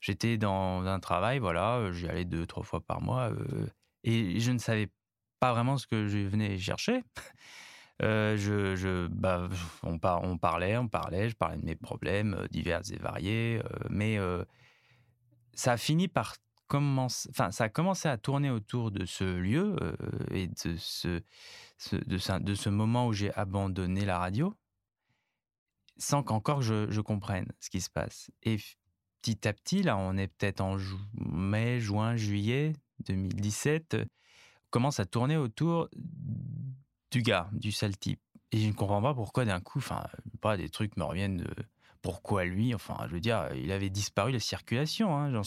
J'étais 0.00 0.38
dans 0.38 0.84
un 0.86 1.00
travail, 1.00 1.38
voilà, 1.38 1.92
j'y 1.92 2.08
allais 2.08 2.24
deux, 2.24 2.46
trois 2.46 2.62
fois 2.62 2.80
par 2.80 3.00
mois, 3.02 3.30
et 4.02 4.40
je 4.40 4.50
ne 4.50 4.58
savais 4.58 4.88
pas 5.40 5.52
vraiment 5.52 5.78
ce 5.78 5.86
que 5.86 6.06
je 6.06 6.18
venais 6.18 6.58
chercher. 6.58 7.02
Euh, 8.02 9.08
bah, 9.10 9.48
on, 9.82 9.98
parlait, 9.98 10.78
on 10.78 10.88
parlait, 10.88 11.28
je 11.28 11.36
parlais 11.36 11.58
de 11.58 11.64
mes 11.66 11.76
problèmes 11.76 12.32
euh, 12.32 12.48
divers 12.48 12.80
et 12.90 12.96
variés, 12.96 13.60
euh, 13.62 13.88
mais 13.90 14.18
ça 15.52 15.72
a 15.72 15.76
fini 15.76 16.08
par 16.08 16.36
enfin, 16.72 17.50
ça 17.50 17.64
a 17.64 17.68
commencé 17.68 18.08
à 18.08 18.16
tourner 18.16 18.48
autour 18.48 18.90
de 18.90 19.04
ce 19.04 19.24
lieu 19.24 19.76
et 20.30 20.46
de 20.46 20.54
ce, 20.78 22.68
moment 22.70 23.08
où 23.08 23.12
j'ai 23.12 23.34
abandonné 23.34 24.06
la 24.06 24.18
radio, 24.18 24.54
sans 25.98 26.22
qu'encore 26.22 26.62
je, 26.62 27.00
comprenne 27.00 27.52
ce 27.58 27.68
qui 27.68 27.82
se 27.82 27.90
passe. 27.90 28.30
Petit 29.22 29.46
à 29.46 29.52
petit, 29.52 29.82
là, 29.82 29.96
on 29.96 30.16
est 30.16 30.28
peut-être 30.28 30.60
en 30.60 30.76
mai, 31.14 31.80
juin, 31.80 32.16
juillet 32.16 32.74
2017, 33.06 33.96
commence 34.70 35.00
à 35.00 35.06
tourner 35.06 35.36
autour 35.36 35.88
du 37.10 37.22
gars, 37.22 37.48
du 37.52 37.72
sale 37.72 37.96
type. 37.96 38.20
Et 38.52 38.58
je 38.58 38.66
ne 38.66 38.72
comprends 38.72 39.02
pas 39.02 39.14
pourquoi 39.14 39.44
d'un 39.44 39.60
coup, 39.60 39.78
enfin, 39.78 40.04
pas 40.40 40.56
des 40.56 40.68
trucs 40.68 40.96
me 40.96 41.04
reviennent 41.04 41.38
de 41.38 41.54
pourquoi 42.02 42.44
lui, 42.44 42.74
enfin, 42.74 42.96
je 43.08 43.14
veux 43.14 43.20
dire, 43.20 43.48
il 43.54 43.72
avait 43.72 43.90
disparu 43.90 44.30
de 44.30 44.36
la 44.36 44.40
circulation, 44.40 45.16
hein, 45.16 45.42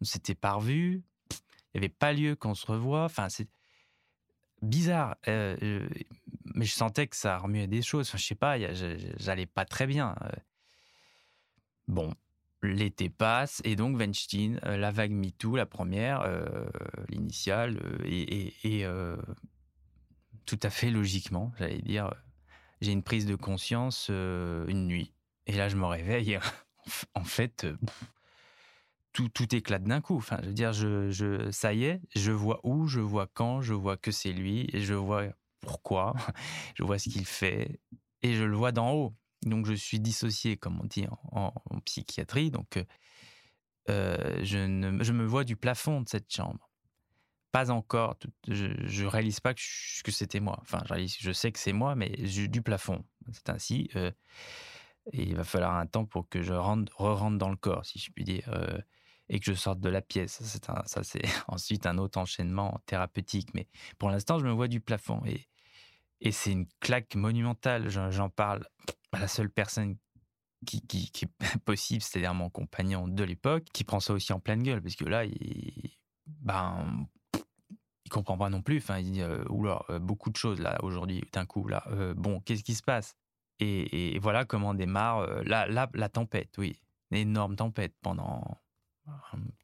on 0.00 0.04
s'était 0.04 0.34
pas 0.34 0.52
revu, 0.52 1.02
il 1.30 1.36
n'y 1.74 1.78
avait 1.78 1.88
pas 1.88 2.12
lieu 2.12 2.36
qu'on 2.36 2.54
se 2.54 2.66
revoie, 2.66 3.04
enfin, 3.04 3.28
c'est 3.28 3.48
bizarre, 4.60 5.16
euh, 5.28 5.88
mais 6.54 6.64
je 6.64 6.72
sentais 6.72 7.06
que 7.06 7.16
ça 7.16 7.38
remuait 7.38 7.66
des 7.66 7.82
choses, 7.82 8.08
enfin, 8.08 8.18
je 8.18 8.24
sais 8.24 8.34
pas, 8.34 8.58
j'allais 9.16 9.46
pas 9.46 9.64
très 9.64 9.86
bien. 9.86 10.14
Euh. 10.22 10.30
Bon, 11.86 12.12
l'été 12.62 13.08
passe 13.08 13.60
et 13.64 13.76
donc 13.76 13.96
Weinstein, 13.96 14.60
euh, 14.64 14.76
la 14.76 14.90
vague 14.90 15.12
MeToo, 15.12 15.56
la 15.56 15.66
première, 15.66 16.26
l'initiale, 17.08 17.80
et, 18.04 18.52
et 18.64 18.86
tout 20.48 20.58
à 20.62 20.70
fait 20.70 20.90
logiquement, 20.90 21.52
j'allais 21.58 21.82
dire, 21.82 22.10
j'ai 22.80 22.92
une 22.92 23.02
prise 23.02 23.26
de 23.26 23.34
conscience 23.34 24.08
euh, 24.10 24.66
une 24.66 24.86
nuit. 24.86 25.12
Et 25.46 25.52
là, 25.52 25.68
je 25.68 25.76
me 25.76 25.84
réveille. 25.84 26.38
en 27.14 27.24
fait, 27.24 27.64
euh, 27.64 27.76
tout, 29.12 29.28
tout 29.28 29.54
éclate 29.54 29.84
d'un 29.84 30.00
coup. 30.00 30.16
Enfin, 30.16 30.38
je 30.42 30.48
veux 30.48 30.54
dire, 30.54 30.72
je, 30.72 31.50
ça 31.50 31.74
y 31.74 31.84
est, 31.84 32.00
je 32.14 32.32
vois 32.32 32.60
où, 32.64 32.86
je 32.86 33.00
vois 33.00 33.26
quand, 33.26 33.60
je 33.60 33.74
vois 33.74 33.96
que 33.96 34.10
c'est 34.10 34.32
lui, 34.32 34.68
et 34.72 34.80
je 34.80 34.94
vois 34.94 35.24
pourquoi, 35.60 36.14
je 36.76 36.82
vois 36.82 36.98
ce 36.98 37.08
qu'il 37.08 37.26
fait, 37.26 37.80
et 38.22 38.34
je 38.34 38.44
le 38.44 38.56
vois 38.56 38.72
d'en 38.72 38.92
haut. 38.92 39.14
Donc, 39.42 39.66
je 39.66 39.74
suis 39.74 40.00
dissocié, 40.00 40.56
comme 40.56 40.80
on 40.80 40.84
dit 40.84 41.06
en, 41.32 41.52
psychiatrie. 41.84 42.50
Donc, 42.50 42.84
euh, 43.88 44.40
je, 44.42 44.58
ne, 44.58 45.02
je 45.02 45.12
me 45.12 45.24
vois 45.24 45.44
du 45.44 45.56
plafond 45.56 46.02
de 46.02 46.08
cette 46.08 46.32
chambre 46.32 46.68
pas 47.52 47.70
encore. 47.70 48.16
Je, 48.46 48.66
je 48.84 49.04
réalise 49.06 49.40
pas 49.40 49.54
que, 49.54 49.60
c'était 50.10 50.40
moi. 50.40 50.58
Enfin, 50.60 50.82
je, 50.90 51.06
je 51.18 51.32
sais 51.32 51.52
que 51.52 51.58
c'est 51.58 51.72
moi, 51.72 51.94
mais 51.94 52.10
du 52.10 52.62
plafond. 52.62 53.04
C'est 53.32 53.50
ainsi. 53.50 53.88
Euh, 53.96 54.10
et 55.12 55.22
il 55.22 55.36
va 55.36 55.44
falloir 55.44 55.76
un 55.76 55.86
temps 55.86 56.04
pour 56.04 56.28
que 56.28 56.42
je 56.42 56.52
rentre, 56.52 56.94
re-rentre 57.00 57.38
dans 57.38 57.48
le 57.48 57.56
corps, 57.56 57.84
si 57.86 57.98
je 57.98 58.10
puis 58.10 58.24
dire, 58.24 58.48
euh, 58.48 58.78
et 59.30 59.40
que 59.40 59.46
je 59.46 59.54
sorte 59.54 59.80
de 59.80 59.88
la 59.88 60.02
pièce. 60.02 60.42
Ça, 60.42 61.02
c'est 61.02 61.22
ensuite 61.48 61.86
un 61.86 61.98
autre 61.98 62.18
enchaînement 62.18 62.80
thérapeutique. 62.86 63.54
Mais 63.54 63.68
pour 63.98 64.10
l'instant, 64.10 64.38
je 64.38 64.44
me 64.44 64.52
vois 64.52 64.68
du 64.68 64.80
plafond. 64.80 65.22
Et, 65.26 65.48
et 66.20 66.32
c'est 66.32 66.52
une 66.52 66.66
claque 66.80 67.14
monumentale. 67.14 67.88
J'en 67.88 68.28
parle 68.28 68.66
la 69.18 69.28
seule 69.28 69.50
personne 69.50 69.96
qui, 70.66 71.10
est 71.22 71.26
possible, 71.64 72.02
c'est-à-dire 72.02 72.34
mon 72.34 72.50
compagnon 72.50 73.08
de 73.08 73.24
l'époque, 73.24 73.64
qui 73.72 73.84
prend 73.84 74.00
ça 74.00 74.12
aussi 74.12 74.32
en 74.32 74.40
pleine 74.40 74.62
gueule, 74.62 74.82
parce 74.82 74.96
que 74.96 75.04
là, 75.04 75.24
il, 75.24 75.90
ben, 76.26 77.06
il 78.04 78.10
comprend 78.10 78.38
pas 78.38 78.50
non 78.50 78.62
plus. 78.62 78.78
Enfin, 78.78 78.98
il 78.98 79.12
dit 79.12 79.22
oula, 79.48 79.82
euh, 79.90 79.98
beaucoup 79.98 80.30
de 80.30 80.36
choses 80.36 80.60
là 80.60 80.78
aujourd'hui 80.82 81.22
d'un 81.32 81.46
coup 81.46 81.68
là. 81.68 81.84
Euh, 81.90 82.14
bon, 82.14 82.40
qu'est-ce 82.40 82.64
qui 82.64 82.74
se 82.74 82.82
passe? 82.82 83.16
Et, 83.60 84.18
voilà 84.20 84.44
comment 84.44 84.72
démarre 84.72 85.26
la, 85.42 85.66
la, 85.66 86.08
tempête. 86.08 86.54
Oui, 86.58 86.80
une 87.10 87.16
énorme 87.16 87.56
tempête 87.56 87.94
pendant 88.02 88.60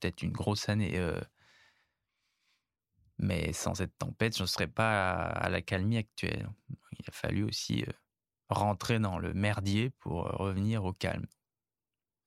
peut-être 0.01 0.23
une 0.23 0.33
grosse 0.33 0.69
année. 0.69 1.01
mais 3.19 3.53
sans 3.53 3.75
cette 3.75 3.97
tempête, 3.99 4.37
je 4.37 4.43
ne 4.43 4.49
serais 4.49 4.67
pas 4.67 5.13
à, 5.15 5.49
la 5.49 5.63
calmie 5.63 5.97
actuelle. 5.97 6.49
Il 6.99 7.05
a 7.09 7.13
fallu 7.13 7.45
aussi 7.45 7.85
rentrer 8.49 8.99
dans 8.99 9.19
le 9.19 9.35
merdier 9.35 9.91
pour 10.01 10.25
revenir 10.25 10.85
au 10.85 10.93
calme. 10.93 11.27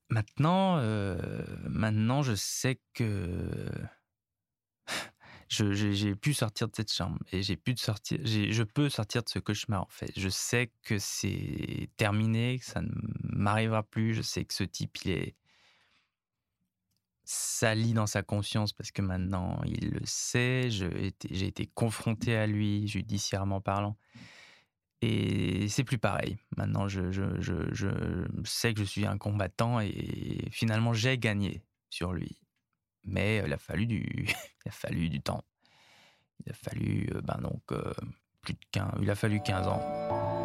Maintenant, 0.10 0.82
maintenant, 1.70 2.24
je 2.24 2.34
sais 2.36 2.80
que 2.94 3.70
j'ai 5.50 6.16
pu 6.16 6.34
sortir 6.34 6.70
de 6.70 6.76
cette 6.76 6.92
chambre 6.92 7.20
et 7.32 7.44
j'ai 7.44 7.58
pu 7.58 7.76
sortir, 7.78 8.20
je 8.24 8.64
peux 8.64 8.90
sortir 8.90 9.24
de 9.24 9.30
ce 9.30 9.40
cauchemar 9.40 9.84
en 9.84 9.90
fait. 9.90 10.12
Je 10.16 10.30
sais 10.30 10.72
que 10.84 10.98
c'est 10.98 11.90
terminé, 11.98 12.60
que 12.60 12.66
ça 12.66 12.82
ne 12.82 12.90
m'arrivera 13.24 13.84
plus. 13.84 14.14
Je 14.14 14.22
sais 14.22 14.46
que 14.46 14.54
ce 14.54 14.64
type 14.64 14.98
il 15.04 15.12
est 15.12 15.36
sali 17.26 17.92
dans 17.92 18.08
sa 18.08 18.24
conscience 18.24 18.72
parce 18.72 18.92
que 18.92 19.02
maintenant 19.02 19.62
il 19.66 19.90
le 19.92 20.06
sait. 20.06 20.70
J'ai 20.70 21.08
été, 21.08 21.46
été 21.46 21.68
confronté 21.68 22.36
à 22.36 22.48
lui 22.48 22.88
judiciairement 22.88 23.60
parlant. 23.60 23.98
Et 25.02 25.68
c'est 25.70 25.84
plus 25.84 26.00
pareil. 26.00 26.38
Maintenant, 26.56 26.88
je, 26.88 27.12
sais 28.46 28.74
que 28.74 28.80
je 28.80 28.86
suis 28.86 29.06
un 29.06 29.18
combattant 29.18 29.80
et 29.80 30.48
finalement, 30.52 30.94
j'ai 30.94 31.18
gagné 31.18 31.62
sur 31.90 32.14
lui 32.14 32.40
mais 33.08 33.42
il 33.44 33.54
a 33.54 33.58
fallu 33.58 33.88
du, 33.88 34.28
il 34.66 34.70
a 34.70 34.72
fallu 34.72 35.10
du 35.10 35.22
temps. 35.22 35.44
Il 36.46 36.52
a 36.52 36.54
fallu, 36.54 37.10
ben 37.24 37.40
donc, 37.42 37.64
plus 38.42 38.54
de 38.54 38.60
15, 38.72 38.92
il 39.02 39.10
a 39.10 39.16
fallu 39.16 39.42
15 39.42 39.68
ans. 39.68 40.37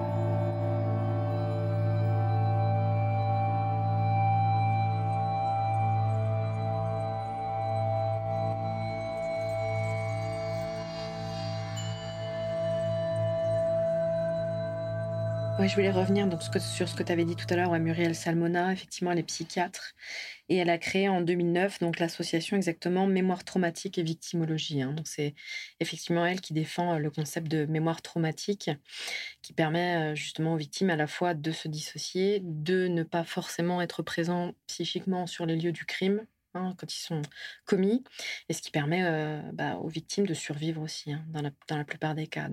Je 15.61 15.75
voulais 15.75 15.91
revenir 15.91 16.27
donc, 16.27 16.43
sur 16.43 16.89
ce 16.89 16.95
que 16.95 17.03
tu 17.03 17.13
avais 17.13 17.25
dit 17.25 17.37
tout 17.37 17.47
à 17.51 17.57
l'heure. 17.57 17.71
Ouais, 17.71 17.79
Muriel 17.79 18.15
Salmona, 18.15 18.73
effectivement, 18.73 19.13
elle 19.13 19.19
est 19.19 19.25
psychiatre. 19.25 19.95
Et 20.49 20.57
elle 20.57 20.71
a 20.71 20.79
créé 20.79 21.09
en 21.09 21.21
2009 21.21 21.79
donc 21.79 21.99
l'association 21.99 22.57
exactement 22.57 23.07
Mémoire 23.07 23.45
traumatique 23.45 23.97
et 23.99 24.03
victimologie. 24.03 24.83
Hein. 24.83 24.93
Donc 24.93 25.07
c'est 25.07 25.35
effectivement 25.81 26.27
elle 26.27 26.41
qui 26.41 26.53
défend 26.53 26.95
euh, 26.95 26.99
le 26.99 27.11
concept 27.11 27.49
de 27.49 27.65
mémoire 27.67 28.03
traumatique, 28.03 28.71
qui 29.41 29.53
permet 29.53 30.13
euh, 30.13 30.15
justement 30.15 30.55
aux 30.55 30.57
victimes 30.57 30.91
à 30.91 30.97
la 30.97 31.07
fois 31.07 31.35
de 31.35 31.53
se 31.53 31.69
dissocier, 31.69 32.41
de 32.43 32.89
ne 32.89 33.03
pas 33.03 33.25
forcément 33.25 33.81
être 33.81 34.03
présent 34.03 34.53
psychiquement 34.67 35.27
sur 35.27 35.47
les 35.47 35.57
lieux 35.57 35.73
du 35.73 35.87
crime, 35.87 36.27
hein, 36.55 36.75
quand 36.77 36.93
ils 36.93 37.01
sont 37.01 37.23
commis, 37.65 38.03
et 38.49 38.53
ce 38.53 38.63
qui 38.63 38.71
permet 38.71 39.05
euh, 39.05 39.41
bah, 39.53 39.77
aux 39.77 39.89
victimes 39.89 40.27
de 40.27 40.35
survivre 40.35 40.83
aussi, 40.83 41.13
hein, 41.13 41.25
dans, 41.29 41.43
la, 41.77 41.85
plupart 41.85 42.15
des 42.15 42.27
cas. 42.27 42.49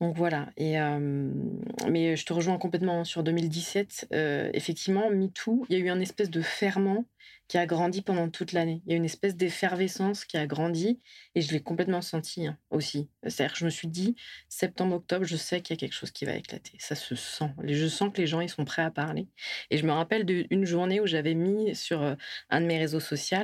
Donc 0.00 0.16
voilà. 0.16 0.50
Mais 0.56 2.16
je 2.16 2.24
te 2.24 2.32
rejoins 2.32 2.58
complètement 2.58 3.04
sur 3.04 3.22
2017. 3.22 4.08
effectivement, 4.52 5.10
MeToo, 5.10 5.66
il 5.68 5.78
y 5.78 5.80
a 5.80 5.84
eu 5.84 5.88
un 5.88 6.00
espèce 6.00 6.30
de 6.30 6.42
ferment 6.42 7.04
qui 7.48 7.58
a 7.58 7.66
grandi 7.66 8.02
pendant 8.02 8.28
toute 8.28 8.52
l'année. 8.52 8.82
Il 8.86 8.90
y 8.90 8.94
a 8.94 8.96
une 8.96 9.04
espèce 9.04 9.36
d'effervescence 9.36 10.24
qui 10.24 10.36
a 10.36 10.46
grandi 10.46 11.00
et 11.34 11.40
je 11.40 11.52
l'ai 11.52 11.60
complètement 11.60 12.02
senti 12.02 12.46
hein, 12.46 12.58
aussi. 12.70 13.08
C'est-à-dire 13.22 13.52
que 13.52 13.58
je 13.58 13.64
me 13.64 13.70
suis 13.70 13.88
dit, 13.88 14.16
septembre, 14.48 14.96
octobre, 14.96 15.24
je 15.24 15.36
sais 15.36 15.60
qu'il 15.60 15.74
y 15.74 15.78
a 15.78 15.80
quelque 15.80 15.92
chose 15.92 16.10
qui 16.10 16.24
va 16.24 16.34
éclater. 16.34 16.72
Ça 16.78 16.96
se 16.96 17.14
sent. 17.14 17.50
Je 17.62 17.86
sens 17.86 18.12
que 18.12 18.20
les 18.20 18.26
gens, 18.26 18.40
ils 18.40 18.48
sont 18.48 18.64
prêts 18.64 18.82
à 18.82 18.90
parler. 18.90 19.28
Et 19.70 19.78
je 19.78 19.86
me 19.86 19.92
rappelle 19.92 20.24
d'une 20.24 20.64
journée 20.64 21.00
où 21.00 21.06
j'avais 21.06 21.34
mis 21.34 21.74
sur 21.76 22.16
un 22.50 22.60
de 22.60 22.66
mes 22.66 22.78
réseaux 22.78 23.00
sociaux, 23.00 23.38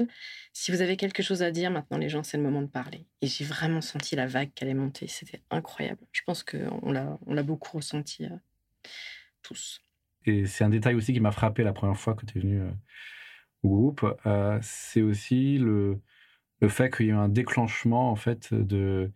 si 0.52 0.70
vous 0.70 0.82
avez 0.82 0.96
quelque 0.96 1.22
chose 1.22 1.42
à 1.42 1.50
dire, 1.50 1.70
maintenant 1.70 1.98
les 1.98 2.08
gens, 2.08 2.22
c'est 2.22 2.36
le 2.36 2.42
moment 2.42 2.62
de 2.62 2.66
parler. 2.66 3.06
Et 3.22 3.26
j'ai 3.26 3.44
vraiment 3.44 3.80
senti 3.80 4.16
la 4.16 4.26
vague 4.26 4.52
qui 4.54 4.64
allait 4.64 4.74
monter. 4.74 5.06
C'était 5.08 5.40
incroyable. 5.50 6.00
Je 6.12 6.20
pense 6.26 6.42
qu'on 6.42 6.92
l'a, 6.92 7.18
on 7.26 7.34
l'a 7.34 7.42
beaucoup 7.42 7.78
ressenti 7.78 8.26
euh, 8.26 8.36
tous. 9.42 9.80
Et 10.26 10.46
c'est 10.46 10.64
un 10.64 10.68
détail 10.68 10.94
aussi 10.94 11.12
qui 11.12 11.20
m'a 11.20 11.32
frappé 11.32 11.64
la 11.64 11.72
première 11.72 11.96
fois 11.96 12.14
que 12.14 12.26
tu 12.26 12.38
es 12.38 12.40
venu 12.40 12.60
euh, 12.60 12.70
au 13.62 13.68
groupe, 13.68 14.04
c'est 14.60 15.02
aussi 15.02 15.56
le, 15.56 16.00
fait 16.68 16.94
qu'il 16.94 17.06
y 17.06 17.08
ait 17.10 17.12
un 17.12 17.28
déclenchement 17.28 18.10
en 18.10 18.16
fait 18.16 18.50
euh, 18.52 19.08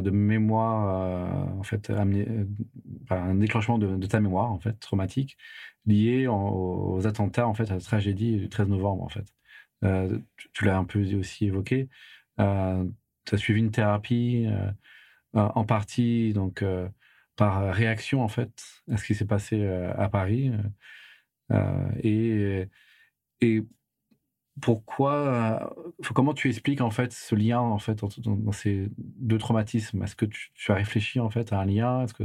de 0.00 0.10
mémoire 0.10 1.46
en 1.58 1.62
fait 1.62 1.90
un 1.90 3.34
déclenchement 3.34 3.76
de, 3.76 4.06
ta 4.06 4.20
mémoire 4.20 4.50
en 4.50 4.58
fait 4.58 4.80
traumatique 4.80 5.36
lié 5.84 6.26
aux 6.26 7.06
attentats 7.06 7.46
en 7.46 7.52
fait 7.52 7.70
à 7.70 7.74
la 7.74 7.80
tragédie 7.80 8.38
du 8.38 8.48
13 8.48 8.68
novembre 8.68 9.02
en 9.02 9.10
fait 9.10 9.26
tu, 9.82 10.64
l'as 10.64 10.76
un 10.76 10.84
peu 10.84 11.00
aussi 11.16 11.46
évoqué. 11.46 11.88
Tu 12.38 12.42
as 12.42 13.36
suivi 13.36 13.60
une 13.60 13.70
thérapie 13.70 14.46
en 15.32 15.64
partie 15.64 16.32
donc 16.32 16.64
par 17.36 17.72
réaction 17.72 18.22
en 18.22 18.28
fait 18.28 18.82
à 18.90 18.96
ce 18.96 19.04
qui 19.04 19.14
s'est 19.14 19.26
passé 19.26 19.66
à 19.66 20.08
Paris 20.08 20.52
et 22.02 22.68
pourquoi, 24.60 25.14
euh, 25.14 26.12
comment 26.14 26.34
tu 26.34 26.48
expliques 26.48 26.80
en 26.80 26.90
fait 26.90 27.12
ce 27.12 27.34
lien 27.34 27.60
en 27.60 27.78
fait 27.78 28.02
dans, 28.26 28.52
ces 28.52 28.88
deux 28.96 29.38
traumatismes? 29.38 30.02
Est-ce 30.02 30.16
que 30.16 30.26
tu, 30.26 30.50
as 30.68 30.74
réfléchi 30.74 31.20
en 31.20 31.30
fait 31.30 31.52
à 31.52 31.60
un 31.60 31.64
lien? 31.64 32.04
Est-ce 32.04 32.14
que, 32.14 32.24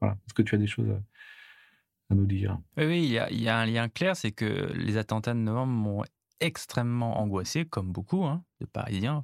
voilà. 0.00 0.16
Est-ce 0.26 0.34
que 0.34 0.42
tu 0.42 0.54
as 0.54 0.58
des 0.58 0.66
choses 0.66 0.88
à, 2.10 2.14
nous 2.14 2.26
dire? 2.26 2.58
Oui, 2.76 2.84
oui, 2.84 3.04
il 3.04 3.12
y, 3.12 3.18
a, 3.18 3.30
il 3.30 3.40
y, 3.40 3.48
a, 3.48 3.58
un 3.58 3.66
lien 3.66 3.88
clair, 3.88 4.16
c'est 4.16 4.32
que 4.32 4.72
les 4.74 4.96
attentats 4.96 5.34
de 5.34 5.38
novembre 5.38 5.72
m'ont 5.72 6.04
extrêmement 6.44 7.20
angoissé, 7.20 7.64
comme 7.64 7.92
beaucoup 7.92 8.24
hein, 8.24 8.44
de 8.60 8.66
Parisiens. 8.66 9.22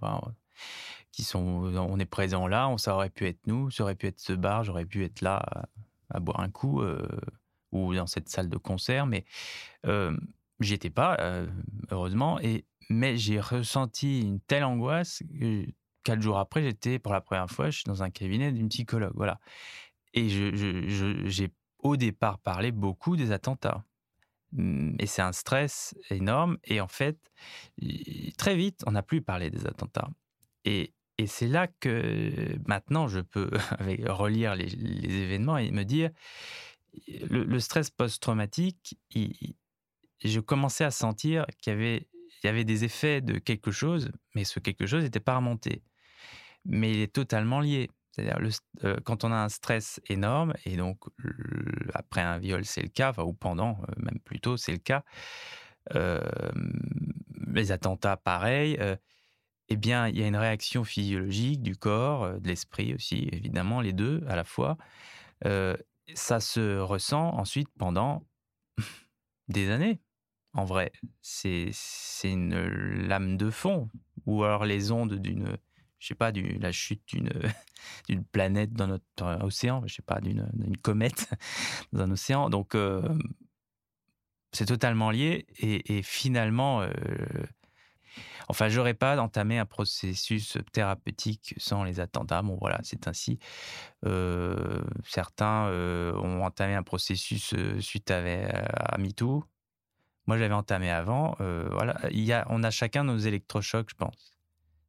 qui 1.12 1.24
sont, 1.24 1.38
on 1.40 1.98
est 1.98 2.06
présent 2.06 2.46
là, 2.46 2.68
on, 2.68 2.78
ça 2.78 2.94
aurait 2.94 3.10
pu 3.10 3.26
être 3.26 3.46
nous, 3.46 3.70
ça 3.70 3.82
aurait 3.82 3.94
pu 3.94 4.06
être 4.06 4.20
ce 4.20 4.32
bar, 4.32 4.64
j'aurais 4.64 4.86
pu 4.86 5.04
être 5.04 5.20
là 5.20 5.42
à, 6.10 6.20
boire 6.20 6.40
un 6.40 6.50
coup 6.50 6.80
euh, 6.80 7.06
ou 7.72 7.94
dans 7.94 8.06
cette 8.06 8.28
salle 8.28 8.48
de 8.48 8.56
concert, 8.56 9.06
mais 9.06 9.24
euh, 9.86 10.16
J'y 10.60 10.74
étais 10.74 10.90
pas, 10.90 11.16
heureusement, 11.90 12.40
et, 12.40 12.64
mais 12.90 13.16
j'ai 13.16 13.38
ressenti 13.38 14.22
une 14.22 14.40
telle 14.40 14.64
angoisse 14.64 15.22
que 15.38 15.66
quatre 16.02 16.20
jours 16.20 16.38
après, 16.38 16.62
j'étais 16.62 16.98
pour 16.98 17.12
la 17.12 17.20
première 17.20 17.48
fois 17.48 17.70
je 17.70 17.76
suis 17.76 17.84
dans 17.84 18.02
un 18.02 18.10
cabinet 18.10 18.50
d'une 18.50 18.68
psychologue. 18.68 19.12
Voilà. 19.14 19.38
Et 20.14 20.28
j'ai 20.28 21.52
au 21.78 21.96
départ 21.96 22.38
parlé 22.38 22.72
beaucoup 22.72 23.16
des 23.16 23.30
attentats. 23.30 23.84
Mmh, 24.52 24.96
et 24.98 25.06
c'est 25.06 25.22
un 25.22 25.32
stress 25.32 25.94
énorme. 26.10 26.58
Et 26.64 26.80
en 26.80 26.88
fait, 26.88 27.18
très 28.36 28.56
vite, 28.56 28.82
on 28.86 28.92
n'a 28.92 29.02
plus 29.02 29.22
parlé 29.22 29.50
des 29.50 29.66
attentats. 29.66 30.10
Et, 30.64 30.92
et 31.18 31.26
c'est 31.26 31.48
là 31.48 31.66
que 31.66 32.56
maintenant, 32.66 33.08
je 33.08 33.20
peux 33.20 33.50
relire 34.08 34.54
les, 34.54 34.72
événements 35.22 35.58
et 35.58 35.70
me 35.70 35.84
dire, 35.84 36.10
le, 37.08 37.44
le 37.44 37.60
stress 37.60 37.90
post-traumatique, 37.90 38.98
je 40.24 40.40
commençais 40.40 40.84
à 40.84 40.90
sentir 40.90 41.46
qu'il 41.60 41.72
y 41.72 41.76
avait, 41.76 42.08
il 42.42 42.46
y 42.46 42.50
avait 42.50 42.64
des 42.64 42.84
effets 42.84 43.20
de 43.20 43.38
quelque 43.38 43.70
chose, 43.70 44.10
mais 44.34 44.44
ce 44.44 44.60
quelque 44.60 44.86
chose 44.86 45.04
n'était 45.04 45.20
pas 45.20 45.36
remonté. 45.36 45.82
Mais 46.64 46.90
il 46.90 47.00
est 47.00 47.12
totalement 47.12 47.60
lié. 47.60 47.88
C'est-à-dire, 48.18 48.58
euh, 48.84 48.96
quand 49.04 49.24
on 49.24 49.32
a 49.32 49.36
un 49.36 49.48
stress 49.48 50.00
énorme, 50.08 50.54
et 50.64 50.76
donc 50.76 50.98
après 51.94 52.20
un 52.20 52.38
viol, 52.38 52.64
c'est 52.64 52.82
le 52.82 52.88
cas, 52.88 53.14
ou 53.18 53.32
pendant, 53.32 53.80
euh, 53.88 53.92
même 53.98 54.18
plutôt, 54.24 54.56
c'est 54.56 54.72
le 54.72 54.78
cas, 54.78 55.04
euh, 55.94 56.20
les 57.46 57.70
attentats, 57.70 58.16
pareil, 58.16 58.78
eh 59.68 59.76
bien, 59.76 60.08
il 60.08 60.18
y 60.18 60.22
a 60.22 60.26
une 60.26 60.36
réaction 60.36 60.84
physiologique 60.84 61.62
du 61.62 61.76
corps, 61.76 62.40
de 62.40 62.48
l'esprit 62.48 62.94
aussi, 62.94 63.28
évidemment, 63.32 63.80
les 63.80 63.92
deux 63.92 64.22
à 64.28 64.36
la 64.36 64.44
fois. 64.44 64.76
ça 66.14 66.40
se 66.40 66.78
ressent 66.78 67.34
ensuite 67.34 67.68
pendant 67.78 68.24
des 69.48 69.70
années 69.70 70.00
en 70.54 70.64
vrai. 70.64 70.92
C'est 71.22 71.70
une 72.24 72.58
lame 73.06 73.36
de 73.36 73.50
fond. 73.50 73.88
Ou 74.26 74.42
alors 74.44 74.64
les 74.64 74.90
ondes 74.90 75.14
d'une, 75.14 75.56
je 75.98 76.06
sais 76.08 76.14
pas, 76.14 76.32
du, 76.32 76.58
la 76.58 76.72
chute 76.72 77.02
d'une 78.08 78.24
planète 78.32 78.72
dans 78.72 78.86
notre 78.86 79.04
euh, 79.22 79.38
océan, 79.40 79.82
je 79.86 79.94
sais 79.94 80.02
pas, 80.02 80.20
d'une 80.20 80.76
comète 80.82 81.28
dans 81.92 82.02
un 82.02 82.10
océan. 82.10 82.50
Donc, 82.50 82.74
euh, 82.74 83.02
c'est 84.52 84.66
totalement 84.66 85.10
lié. 85.10 85.46
Et, 85.58 86.02
finalement, 86.02 86.80
euh, 86.82 86.90
enfin, 88.48 88.68
j'aurais 88.68 88.94
pas 88.94 89.18
entamé 89.20 89.58
un 89.58 89.66
processus 89.66 90.56
thérapeutique 90.72 91.54
sans 91.58 91.84
les 91.84 92.00
attentats. 92.00 92.42
Bon, 92.42 92.56
voilà, 92.58 92.80
c'est 92.82 93.06
ainsi. 93.08 93.38
certains 95.04 95.70
ont 96.14 96.42
entamé 96.42 96.74
un 96.74 96.82
processus 96.82 97.54
suite 97.80 98.10
à, 98.10 98.18
à 98.18 98.98
MeToo. 98.98 99.44
Moi, 100.28 100.36
j'avais 100.36 100.54
entamé 100.54 100.90
avant. 100.90 101.36
Euh, 101.40 101.66
voilà, 101.72 101.98
il 102.10 102.22
y 102.22 102.34
a, 102.34 102.46
on 102.50 102.62
a 102.62 102.70
chacun 102.70 103.02
nos 103.02 103.16
électrochocs, 103.16 103.88
je 103.88 103.94
pense. 103.94 104.37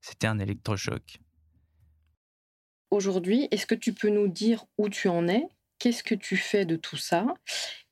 C'était 0.01 0.27
un 0.27 0.39
électrochoc. 0.39 1.19
Aujourd'hui, 2.91 3.47
est-ce 3.51 3.65
que 3.65 3.75
tu 3.75 3.93
peux 3.93 4.09
nous 4.09 4.27
dire 4.27 4.65
où 4.77 4.89
tu 4.89 5.07
en 5.07 5.27
es? 5.27 5.47
Qu'est-ce 5.77 6.03
que 6.03 6.15
tu 6.15 6.37
fais 6.37 6.65
de 6.65 6.75
tout 6.75 6.97
ça? 6.97 7.25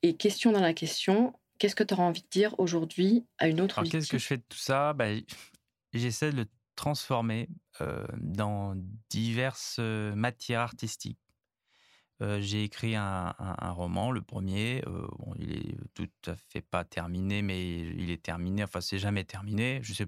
Et 0.02 0.18
question 0.18 0.52
dans 0.52 0.62
la 0.62 0.74
question, 0.74 1.34
qu'est-ce 1.60 1.76
que 1.76 1.84
tu 1.84 1.94
auras 1.94 2.04
envie 2.04 2.24
de 2.24 2.30
dire 2.30 2.56
aujourd'hui 2.60 3.26
à 3.38 3.48
une 3.48 3.62
autre 3.62 3.84
Qu'est-ce 3.84 4.10
que 4.10 4.18
je 4.18 4.26
fais 4.26 4.38
de 4.38 4.46
tout 4.50 4.58
ça? 4.58 4.94
Ben, 4.94 5.22
J'essaie 5.94 6.32
de 6.32 6.38
le 6.38 6.46
transformer 6.76 7.50
euh, 7.82 8.06
dans 8.18 8.76
diverses 9.10 9.78
euh, 9.80 10.14
matières 10.16 10.62
artistiques 10.62 11.20
j'ai 12.40 12.64
écrit 12.64 12.96
un, 12.96 13.34
roman, 13.72 14.12
le 14.12 14.22
premier. 14.22 14.82
bon, 14.86 15.34
il 15.38 15.52
est 15.52 15.78
tout 15.94 16.10
à 16.26 16.36
fait 16.36 16.62
pas 16.62 16.84
terminé, 16.84 17.42
mais 17.42 17.82
il 17.82 18.10
est 18.10 18.22
terminé. 18.22 18.64
Enfin, 18.64 18.82
c'est 18.82 19.00
jamais 19.00 19.24
terminé. 19.24 19.80
Je 19.84 19.94
sais. 19.94 20.08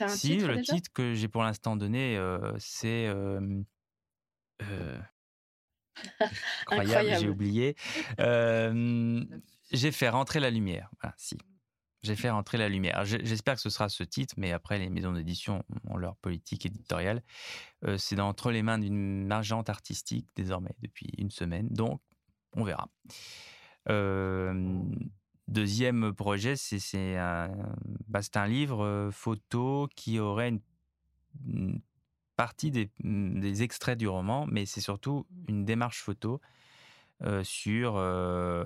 Un 0.00 0.08
si 0.08 0.36
titre 0.36 0.48
le 0.48 0.62
titre 0.62 0.90
que 0.92 1.14
j'ai 1.14 1.28
pour 1.28 1.42
l'instant 1.42 1.76
donné, 1.76 2.18
c'est 2.58 3.08
incroyable. 6.66 7.20
J'ai 7.20 7.28
oublié. 7.28 7.76
j'ai 9.70 9.92
fait 9.92 10.08
rentrer 10.08 10.40
la 10.40 10.50
lumière. 10.50 10.90
Voilà, 11.00 11.14
si. 11.18 11.38
J'ai 12.04 12.16
fait 12.16 12.28
rentrer 12.28 12.58
la 12.58 12.68
lumière. 12.68 13.02
J'espère 13.06 13.54
que 13.54 13.62
ce 13.62 13.70
sera 13.70 13.88
ce 13.88 14.04
titre, 14.04 14.34
mais 14.36 14.52
après, 14.52 14.78
les 14.78 14.90
maisons 14.90 15.12
d'édition 15.12 15.64
ont 15.88 15.96
leur 15.96 16.16
politique 16.16 16.66
éditoriale. 16.66 17.22
Euh, 17.86 17.96
c'est 17.96 18.20
entre 18.20 18.50
les 18.50 18.62
mains 18.62 18.78
d'une 18.78 19.32
agente 19.32 19.70
artistique 19.70 20.28
désormais 20.36 20.74
depuis 20.80 21.08
une 21.16 21.30
semaine, 21.30 21.66
donc 21.70 22.02
on 22.56 22.62
verra. 22.62 22.90
Euh, 23.88 24.82
deuxième 25.48 26.12
projet, 26.14 26.56
c'est 26.56 27.16
un, 27.16 27.50
bah, 28.08 28.20
un, 28.34 28.46
livre 28.46 28.84
euh, 28.84 29.10
photo 29.10 29.88
qui 29.94 30.18
aurait 30.18 30.48
une, 30.48 31.80
partie 32.36 32.70
des, 32.70 32.90
des, 33.00 33.62
extraits 33.62 33.98
du 33.98 34.08
roman, 34.08 34.46
mais 34.46 34.66
c'est 34.66 34.80
surtout 34.80 35.26
une 35.48 35.64
démarche 35.64 36.00
photo 36.02 36.40
sur 37.42 37.94
la, 37.96 38.56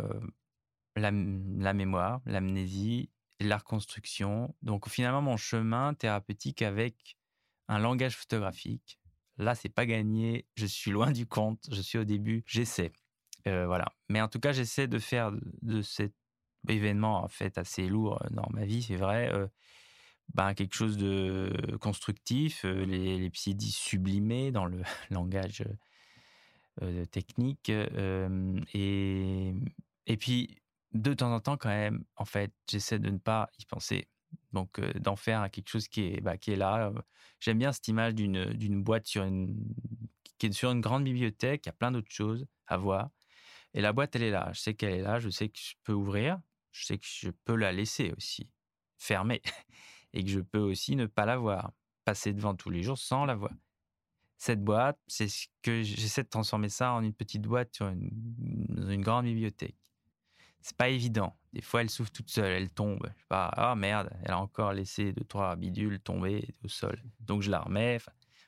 la 0.96 1.72
mémoire, 1.74 2.20
l'amnésie 2.24 3.10
la 3.40 3.58
reconstruction. 3.58 4.54
Donc 4.62 4.88
finalement, 4.88 5.22
mon 5.22 5.36
chemin 5.36 5.94
thérapeutique 5.94 6.62
avec 6.62 7.16
un 7.68 7.78
langage 7.78 8.16
photographique, 8.16 8.98
là, 9.36 9.54
c'est 9.54 9.68
pas 9.68 9.86
gagné. 9.86 10.46
Je 10.54 10.66
suis 10.66 10.90
loin 10.90 11.12
du 11.12 11.26
compte. 11.26 11.68
Je 11.70 11.80
suis 11.80 11.98
au 11.98 12.04
début. 12.04 12.42
J'essaie. 12.46 12.92
Euh, 13.46 13.66
voilà. 13.66 13.92
Mais 14.08 14.20
en 14.20 14.28
tout 14.28 14.40
cas, 14.40 14.52
j'essaie 14.52 14.88
de 14.88 14.98
faire 14.98 15.32
de 15.62 15.82
cet 15.82 16.14
événement 16.68 17.22
en 17.22 17.28
fait 17.28 17.58
assez 17.58 17.88
lourd 17.88 18.22
euh, 18.22 18.28
dans 18.30 18.48
ma 18.50 18.64
vie, 18.64 18.82
c'est 18.82 18.96
vrai. 18.96 19.32
Euh, 19.32 19.46
ben, 20.34 20.52
quelque 20.54 20.74
chose 20.74 20.98
de 20.98 21.78
constructif, 21.80 22.64
les, 22.64 23.18
les 23.18 23.30
psydis 23.30 23.72
sublimés 23.72 24.52
dans 24.52 24.66
le 24.66 24.82
langage 25.10 25.64
technique. 27.10 27.70
et, 27.70 29.54
et 30.06 30.16
puis, 30.18 30.58
de 30.92 31.14
temps 31.14 31.34
en 31.34 31.40
temps, 31.40 31.56
quand 31.56 31.70
même, 31.70 32.04
en 32.16 32.26
fait, 32.26 32.52
j'essaie 32.70 32.98
de 32.98 33.10
ne 33.10 33.18
pas 33.18 33.48
y 33.58 33.64
penser. 33.64 34.06
Donc, 34.52 34.80
d'en 34.98 35.16
faire 35.16 35.50
quelque 35.50 35.68
chose 35.70 35.88
qui 35.88 36.02
est, 36.02 36.20
bah, 36.20 36.36
qui 36.36 36.52
est 36.52 36.56
là. 36.56 36.92
J'aime 37.40 37.58
bien 37.58 37.72
cette 37.72 37.88
image 37.88 38.14
d'une 38.14 38.82
boîte 38.82 39.06
sur 39.06 39.24
une, 39.24 39.56
qui 40.38 40.46
est 40.46 40.52
sur 40.52 40.70
une 40.70 40.80
grande 40.80 41.04
bibliothèque. 41.04 41.66
Il 41.66 41.68
y 41.68 41.70
a 41.70 41.74
plein 41.74 41.90
d'autres 41.90 42.12
choses 42.12 42.46
à 42.66 42.76
voir. 42.76 43.10
Et 43.78 43.80
la 43.80 43.92
boîte, 43.92 44.16
elle 44.16 44.24
est 44.24 44.32
là. 44.32 44.50
Je 44.52 44.58
sais 44.58 44.74
qu'elle 44.74 44.94
est 44.94 45.02
là. 45.02 45.20
Je 45.20 45.30
sais 45.30 45.48
que 45.48 45.58
je 45.58 45.74
peux 45.84 45.92
ouvrir. 45.92 46.40
Je 46.72 46.84
sais 46.84 46.98
que 46.98 47.06
je 47.06 47.30
peux 47.30 47.54
la 47.54 47.70
laisser 47.70 48.12
aussi 48.16 48.50
fermée. 48.96 49.40
Et 50.12 50.24
que 50.24 50.30
je 50.30 50.40
peux 50.40 50.58
aussi 50.58 50.96
ne 50.96 51.06
pas 51.06 51.24
la 51.24 51.36
voir. 51.36 51.72
Passer 52.04 52.32
devant 52.32 52.56
tous 52.56 52.70
les 52.70 52.82
jours 52.82 52.98
sans 52.98 53.24
la 53.24 53.36
voir. 53.36 53.52
Cette 54.36 54.64
boîte, 54.64 54.98
c'est 55.06 55.28
ce 55.28 55.46
que 55.62 55.84
j'essaie 55.84 56.24
de 56.24 56.28
transformer 56.28 56.68
ça 56.68 56.92
en 56.92 57.04
une 57.04 57.14
petite 57.14 57.42
boîte 57.42 57.72
sur 57.72 57.86
une, 57.86 58.10
une 58.90 59.00
grande 59.00 59.26
bibliothèque 59.26 59.76
c'est 60.60 60.76
pas 60.76 60.88
évident. 60.88 61.36
Des 61.52 61.62
fois, 61.62 61.80
elle 61.80 61.90
souffle 61.90 62.10
toute 62.10 62.30
seule, 62.30 62.52
elle 62.52 62.70
tombe. 62.70 63.00
Je 63.02 63.20
sais 63.20 63.26
pas, 63.28 63.50
ah 63.56 63.74
merde, 63.74 64.10
elle 64.24 64.32
a 64.32 64.38
encore 64.38 64.72
laissé 64.72 65.12
deux, 65.12 65.24
trois 65.24 65.56
bidules 65.56 66.00
tomber 66.00 66.54
au 66.64 66.68
sol. 66.68 67.02
Donc, 67.20 67.42
je 67.42 67.50
la 67.50 67.60
remets. 67.60 67.98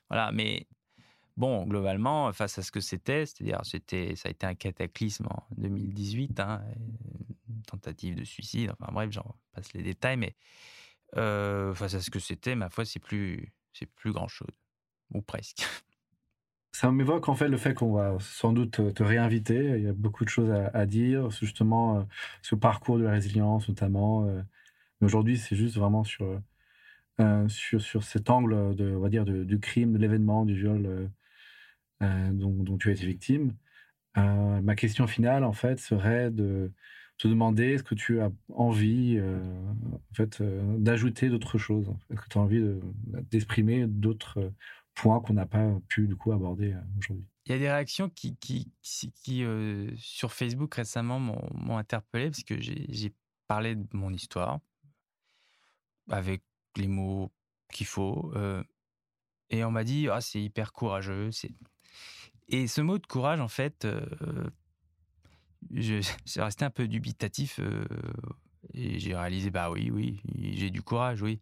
Voilà, 0.09 0.31
mais 0.31 0.67
bon, 1.37 1.65
globalement, 1.65 2.31
face 2.33 2.57
à 2.57 2.61
ce 2.61 2.71
que 2.71 2.79
c'était, 2.79 3.25
c'est-à-dire, 3.25 3.61
c'était, 3.63 4.15
ça 4.15 4.29
a 4.29 4.31
été 4.31 4.45
un 4.45 4.55
cataclysme 4.55 5.27
en 5.27 5.43
2018, 5.57 6.39
hein, 6.39 6.61
tentative 7.67 8.15
de 8.15 8.23
suicide. 8.23 8.71
Enfin 8.79 8.91
bref, 8.91 9.11
j'en 9.11 9.35
passe 9.53 9.73
les 9.73 9.83
détails, 9.83 10.17
mais 10.17 10.35
euh, 11.17 11.73
face 11.73 11.95
à 11.95 12.01
ce 12.01 12.09
que 12.09 12.19
c'était, 12.19 12.55
ma 12.55 12.69
foi, 12.69 12.85
c'est 12.85 12.99
plus, 12.99 13.53
c'est 13.73 13.85
plus 13.85 14.11
grand 14.11 14.27
chose, 14.27 14.55
ou 15.13 15.21
presque. 15.21 15.63
Ça 16.73 16.89
m'évoque 16.89 17.27
en 17.27 17.35
fait 17.35 17.49
le 17.49 17.57
fait 17.57 17.73
qu'on 17.73 17.91
va 17.91 18.15
sans 18.21 18.53
doute 18.53 18.93
te 18.93 19.03
réinviter. 19.03 19.77
Il 19.77 19.83
y 19.83 19.89
a 19.89 19.93
beaucoup 19.93 20.23
de 20.23 20.29
choses 20.29 20.49
à, 20.51 20.85
dire, 20.85 21.29
justement, 21.29 21.99
euh, 21.99 22.03
ce 22.41 22.55
parcours 22.55 22.97
de 22.97 23.03
la 23.03 23.11
résilience 23.11 23.67
notamment. 23.67 24.25
Euh. 24.25 24.41
Mais 24.99 25.05
aujourd'hui, 25.05 25.37
c'est 25.37 25.57
juste 25.57 25.75
vraiment 25.75 26.05
sur, 26.05 26.39
sur, 27.49 27.81
sur 27.81 28.03
cet 28.03 28.29
angle 28.29 28.73
de, 28.75 28.95
on 28.95 28.99
va 28.99 29.09
dire, 29.09 29.25
du 29.25 29.59
crime, 29.59 29.93
de 29.93 29.97
l'événement, 29.97 30.45
du 30.45 30.55
viol 30.55 31.09
dont, 32.01 32.51
dont, 32.63 32.77
tu 32.77 32.89
as 32.89 32.93
été 32.93 33.05
victime. 33.05 33.53
ma 34.15 34.75
question 34.75 35.07
finale, 35.07 35.43
en 35.43 35.53
fait, 35.53 35.79
serait 35.79 36.31
de 36.31 36.71
te 37.21 37.27
demander 37.27 37.73
est-ce 37.73 37.83
que 37.83 37.93
tu 37.93 38.19
as 38.19 38.31
envie 38.49 39.17
euh, 39.19 39.39
en 39.91 40.13
fait, 40.15 40.41
euh, 40.41 40.77
d'ajouter 40.79 41.29
d'autres 41.29 41.59
choses? 41.59 41.87
Est-ce 42.09 42.19
que 42.19 42.27
tu 42.27 42.37
as 42.39 42.41
envie 42.41 42.63
d'exprimer 43.29 43.85
d'autres 43.85 44.39
euh, 44.39 44.49
points 44.95 45.19
qu'on 45.19 45.33
n'a 45.33 45.45
pas 45.45 45.71
pu 45.87 46.07
du 46.07 46.15
coup 46.15 46.31
aborder 46.31 46.75
aujourd'hui? 46.97 47.23
Il 47.45 47.51
y 47.51 47.55
a 47.55 47.59
des 47.59 47.69
réactions 47.69 48.09
qui, 48.09 48.35
qui, 48.37 48.71
qui, 48.81 49.45
sur 49.97 50.33
Facebook 50.33 50.73
récemment 50.73 51.19
m'ont 51.19 51.77
interpellé 51.77 52.31
parce 52.31 52.43
que 52.43 52.59
j'ai 52.59 53.13
parlé 53.47 53.75
de 53.75 53.85
mon 53.93 54.11
histoire 54.11 54.59
avec 56.09 56.43
les 56.77 56.87
mots 56.87 57.31
qu'il 57.71 57.87
faut 57.87 58.31
et 59.49 59.63
on 59.63 59.71
m'a 59.71 59.83
dit 59.83 60.07
ah 60.09 60.21
c'est 60.21 60.41
hyper 60.41 60.71
courageux 60.71 61.31
et 62.51 62.67
ce 62.67 62.81
mot 62.81 62.97
de 62.97 63.07
courage 63.07 63.39
en 63.39 63.47
fait 63.47 63.87
je, 65.69 66.01
c'est 66.25 66.41
resté 66.41 66.65
un 66.65 66.69
peu 66.69 66.87
dubitatif 66.87 67.59
euh, 67.59 67.85
et 68.73 68.99
j'ai 68.99 69.15
réalisé, 69.15 69.49
bah 69.49 69.69
oui, 69.71 69.89
oui, 69.91 70.21
j'ai 70.35 70.69
du 70.69 70.81
courage, 70.81 71.21
oui. 71.21 71.41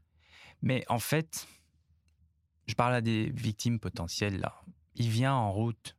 Mais 0.61 0.83
en 0.89 0.99
fait, 0.99 1.47
je 2.67 2.73
parle 2.73 2.93
à 2.93 3.01
des 3.01 3.29
victimes 3.29 3.79
potentielles 3.79 4.39
là. 4.39 4.61
Il 4.95 5.09
vient 5.09 5.33
en 5.33 5.51
route. 5.51 5.95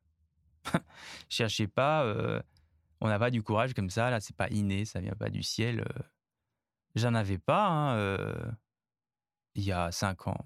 Cherchez 1.28 1.66
pas, 1.66 2.04
euh, 2.04 2.42
on 3.00 3.08
n'a 3.08 3.18
pas 3.18 3.30
du 3.30 3.42
courage 3.42 3.72
comme 3.74 3.90
ça, 3.90 4.10
là, 4.10 4.20
c'est 4.20 4.36
pas 4.36 4.48
inné, 4.50 4.84
ça 4.84 5.00
vient 5.00 5.14
pas 5.14 5.30
du 5.30 5.42
ciel. 5.42 5.80
Euh. 5.80 6.02
J'en 6.96 7.14
avais 7.14 7.38
pas 7.38 7.68
hein, 7.68 8.56
il 9.54 9.62
y 9.62 9.70
a 9.70 9.92
cinq 9.92 10.26
ans. 10.26 10.44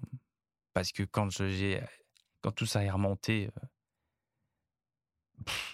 Parce 0.73 0.91
que 0.91 1.01
quand, 1.01 1.31
j'ai, 1.31 1.81
quand 2.41 2.51
tout 2.51 2.67
ça 2.67 2.83
est 2.83 2.89
remonté, 2.91 3.49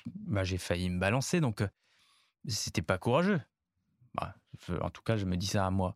bah, 0.05 0.43
j'ai 0.43 0.57
failli 0.57 0.89
me 0.89 0.99
balancer. 0.99 1.41
Donc, 1.41 1.63
c'était 2.47 2.81
pas 2.81 2.97
courageux. 2.97 3.41
Bah, 4.13 4.35
en 4.81 4.89
tout 4.89 5.01
cas, 5.01 5.17
je 5.17 5.25
me 5.25 5.37
dis 5.37 5.47
ça 5.47 5.65
à 5.65 5.71
moi. 5.71 5.95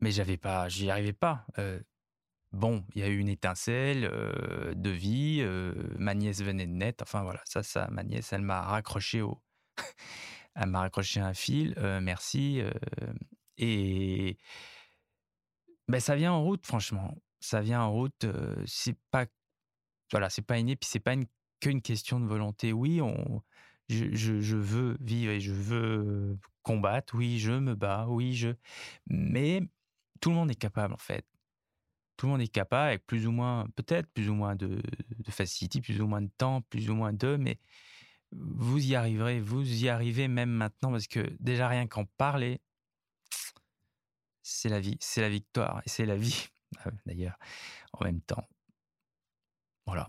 Mais 0.00 0.10
j'avais 0.10 0.36
pas, 0.36 0.68
j'y 0.68 0.90
arrivais 0.90 1.12
pas. 1.12 1.46
bon, 2.52 2.84
il 2.94 3.00
y 3.00 3.04
a 3.04 3.08
eu 3.08 3.18
une 3.18 3.28
étincelle 3.28 4.02
de 4.02 4.90
vie. 4.90 5.44
ma 5.98 6.14
nièce 6.14 6.42
venait 6.42 6.66
de 6.66 6.72
naître. 6.72 7.02
Enfin 7.02 7.22
voilà, 7.22 7.40
ça, 7.44 7.62
ça, 7.62 7.88
ma 7.90 8.02
nièce, 8.02 8.32
elle 8.32 8.42
m'a 8.42 8.62
raccroché 8.62 9.22
au, 9.22 9.40
elle 10.56 10.68
m'a 10.68 10.80
raccroché 10.80 11.20
un 11.20 11.34
fil. 11.34 11.74
merci. 12.00 12.60
et 13.58 14.38
ben 15.88 16.00
ça 16.00 16.16
vient 16.16 16.32
en 16.32 16.42
route, 16.42 16.66
franchement. 16.66 17.14
Ça 17.40 17.60
vient 17.60 17.82
en 17.82 17.92
route. 17.92 18.26
c'est 18.66 18.96
pas, 19.10 19.26
voilà, 20.10 20.30
c'est 20.30 20.42
pas 20.42 20.58
inné. 20.58 20.76
Puis 20.76 20.88
c'est 20.90 21.00
pas 21.00 21.14
qu'une 21.62 21.80
question 21.80 22.20
de 22.20 22.26
volonté. 22.26 22.72
Oui, 22.72 23.00
on 23.00 23.42
je, 23.88 24.56
veux 24.56 24.96
vivre 25.00 25.32
et 25.32 25.40
je 25.40 25.52
veux 25.52 26.38
combattre, 26.62 27.14
oui, 27.14 27.38
je 27.38 27.52
me 27.52 27.74
bats, 27.74 28.06
oui, 28.08 28.34
je. 28.34 28.50
Mais 29.06 29.62
tout 30.20 30.30
le 30.30 30.36
monde 30.36 30.50
est 30.50 30.56
capable, 30.56 30.92
en 30.92 30.98
fait. 30.98 31.26
Tout 32.16 32.26
le 32.26 32.32
monde 32.32 32.42
est 32.42 32.48
capable, 32.48 32.88
avec 32.88 33.06
plus 33.06 33.26
ou 33.26 33.32
moins, 33.32 33.66
peut-être 33.76 34.08
plus 34.12 34.28
ou 34.28 34.34
moins 34.34 34.56
de, 34.56 34.82
facilité, 35.30 35.80
plus 35.80 36.00
ou 36.00 36.06
moins 36.06 36.22
de 36.22 36.30
temps, 36.36 36.62
plus 36.62 36.90
ou 36.90 36.94
moins 36.94 37.12
de, 37.12 37.36
mais 37.36 37.58
vous 38.32 38.84
y 38.84 38.94
arriverez, 38.94 39.40
vous 39.40 39.84
y 39.84 39.88
arrivez 39.88 40.28
même 40.28 40.50
maintenant, 40.50 40.90
parce 40.90 41.06
que 41.06 41.20
déjà 41.40 41.68
rien 41.68 41.86
qu'en 41.86 42.06
parler, 42.16 42.60
c'est 44.42 44.68
la 44.68 44.80
vie, 44.80 44.96
c'est 45.00 45.20
la 45.20 45.28
victoire, 45.28 45.82
et 45.84 45.88
c'est 45.88 46.06
la 46.06 46.16
vie, 46.16 46.48
d'ailleurs, 47.06 47.38
en 47.92 48.04
même 48.04 48.20
temps. 48.20 48.48
Voilà. 49.86 50.08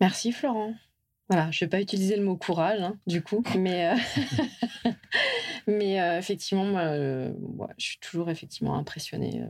Merci 0.00 0.32
Florent. 0.32 0.74
Voilà, 1.30 1.48
je 1.52 1.58
ne 1.58 1.66
vais 1.66 1.70
pas 1.70 1.80
utiliser 1.80 2.16
le 2.16 2.24
mot 2.24 2.36
courage, 2.36 2.80
hein, 2.80 2.98
du 3.06 3.22
coup, 3.22 3.44
mais, 3.56 3.94
euh, 3.94 4.90
mais 5.68 6.00
euh, 6.00 6.18
effectivement, 6.18 6.76
euh, 6.78 7.32
je 7.78 7.84
suis 7.84 7.98
toujours 8.00 8.30
effectivement 8.30 8.76
impressionnée 8.76 9.44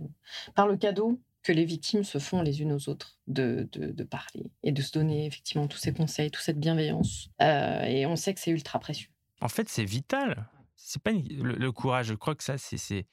par 0.54 0.66
le 0.66 0.76
cadeau 0.76 1.18
que 1.42 1.52
les 1.52 1.64
victimes 1.64 2.04
se 2.04 2.18
font 2.18 2.42
les 2.42 2.60
unes 2.60 2.72
aux 2.72 2.90
autres 2.90 3.18
de, 3.28 3.66
de, 3.72 4.04
parler 4.04 4.50
et 4.62 4.72
de 4.72 4.82
se 4.82 4.92
donner 4.92 5.24
effectivement 5.24 5.66
tous 5.68 5.78
ces 5.78 5.94
conseils, 5.94 6.30
toute 6.30 6.44
cette 6.44 6.60
bienveillance. 6.60 7.30
et 7.40 8.04
on 8.04 8.14
sait 8.14 8.34
que 8.34 8.40
c'est 8.40 8.50
ultra 8.50 8.78
précieux. 8.78 9.08
En 9.40 9.48
fait, 9.48 9.66
c'est 9.70 9.86
vital. 9.86 10.50
C'est 10.76 11.02
pas 11.02 11.12
le, 11.12 11.72
courage. 11.72 12.08
Je 12.08 12.14
crois 12.14 12.34
que 12.34 12.44
ça, 12.44 12.58
c'est 12.58 13.06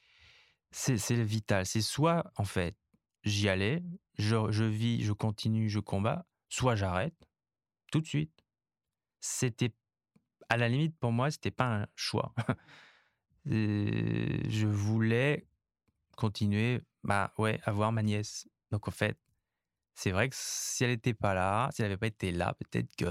c'est 0.70 1.14
vital. 1.22 1.64
C'est 1.64 1.80
soit 1.80 2.30
en 2.36 2.44
fait, 2.44 2.76
j'y 3.24 3.48
allais, 3.48 3.82
je, 4.18 4.36
je 4.50 4.64
vis, 4.64 5.02
je 5.02 5.12
continue, 5.12 5.70
je 5.70 5.80
combats, 5.80 6.26
soit 6.50 6.76
j'arrête 6.76 7.27
tout 7.90 8.00
de 8.00 8.06
suite 8.06 8.44
c'était 9.20 9.72
à 10.48 10.56
la 10.56 10.68
limite 10.68 10.96
pour 10.98 11.12
moi, 11.12 11.30
c'était 11.30 11.50
pas 11.50 11.82
un 11.82 11.86
choix. 11.94 12.34
je 13.46 14.66
voulais 14.66 15.46
continuer, 16.16 16.80
bah 17.04 17.32
ouais, 17.38 17.60
à 17.64 17.72
voir 17.72 17.92
ma 17.92 18.02
nièce. 18.02 18.48
Donc 18.70 18.88
en 18.88 18.90
fait, 18.90 19.18
c'est 19.94 20.10
vrai 20.10 20.28
que 20.28 20.36
si 20.38 20.84
elle 20.84 20.90
n'était 20.90 21.14
pas 21.14 21.34
là, 21.34 21.68
si 21.72 21.82
elle 21.82 21.88
n'avait 21.88 21.98
pas 21.98 22.06
été 22.06 22.32
là, 22.32 22.54
peut-être 22.54 22.94
que 22.96 23.08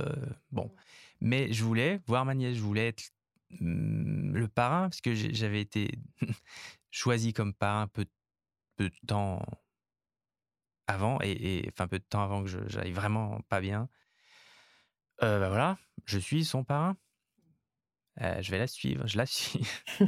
bon. 0.51 0.73
Mais 1.21 1.51
je 1.53 1.63
voulais 1.63 2.01
voir 2.07 2.25
ma 2.25 2.35
nièce, 2.35 2.55
je 2.55 2.61
voulais 2.61 2.87
être 2.89 3.11
mmh, 3.59 4.33
le 4.33 4.47
parrain 4.47 4.83
parce 4.83 5.01
que 5.01 5.13
j'avais 5.13 5.61
été 5.61 5.99
choisi 6.91 7.33
comme 7.33 7.53
parrain 7.53 7.87
peu, 7.87 8.05
peu 8.75 8.89
de 8.89 8.95
temps 9.07 9.41
avant 10.87 11.19
et, 11.21 11.31
et, 11.31 11.69
enfin 11.69 11.87
peu 11.87 11.99
de 11.99 12.05
temps 12.05 12.23
avant 12.23 12.43
que 12.43 12.49
j'aille 12.69 12.93
vraiment 12.93 13.41
pas 13.49 13.61
bien. 13.61 13.89
Euh, 15.23 15.39
bah, 15.39 15.49
voilà, 15.49 15.77
je 16.05 16.19
suis 16.19 16.45
son 16.45 16.63
parrain. 16.63 16.95
Euh, 18.21 18.41
je 18.41 18.51
vais 18.51 18.57
la 18.57 18.67
suivre, 18.67 19.07
je 19.07 19.17
la 19.17 19.25
suis. 19.25 19.61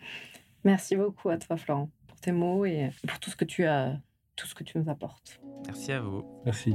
Merci 0.64 0.96
beaucoup 0.96 1.28
à 1.30 1.38
toi, 1.38 1.56
Florent, 1.56 1.90
pour 2.06 2.20
tes 2.20 2.32
mots 2.32 2.64
et 2.64 2.90
pour 3.06 3.18
tout 3.20 3.30
ce 3.30 3.36
que 3.36 3.44
tu 3.44 3.64
as, 3.64 3.98
tout 4.36 4.46
ce 4.46 4.54
que 4.54 4.64
tu 4.64 4.78
nous 4.78 4.88
apportes. 4.88 5.40
Merci 5.66 5.92
à 5.92 6.00
vous. 6.00 6.24
Merci. 6.44 6.74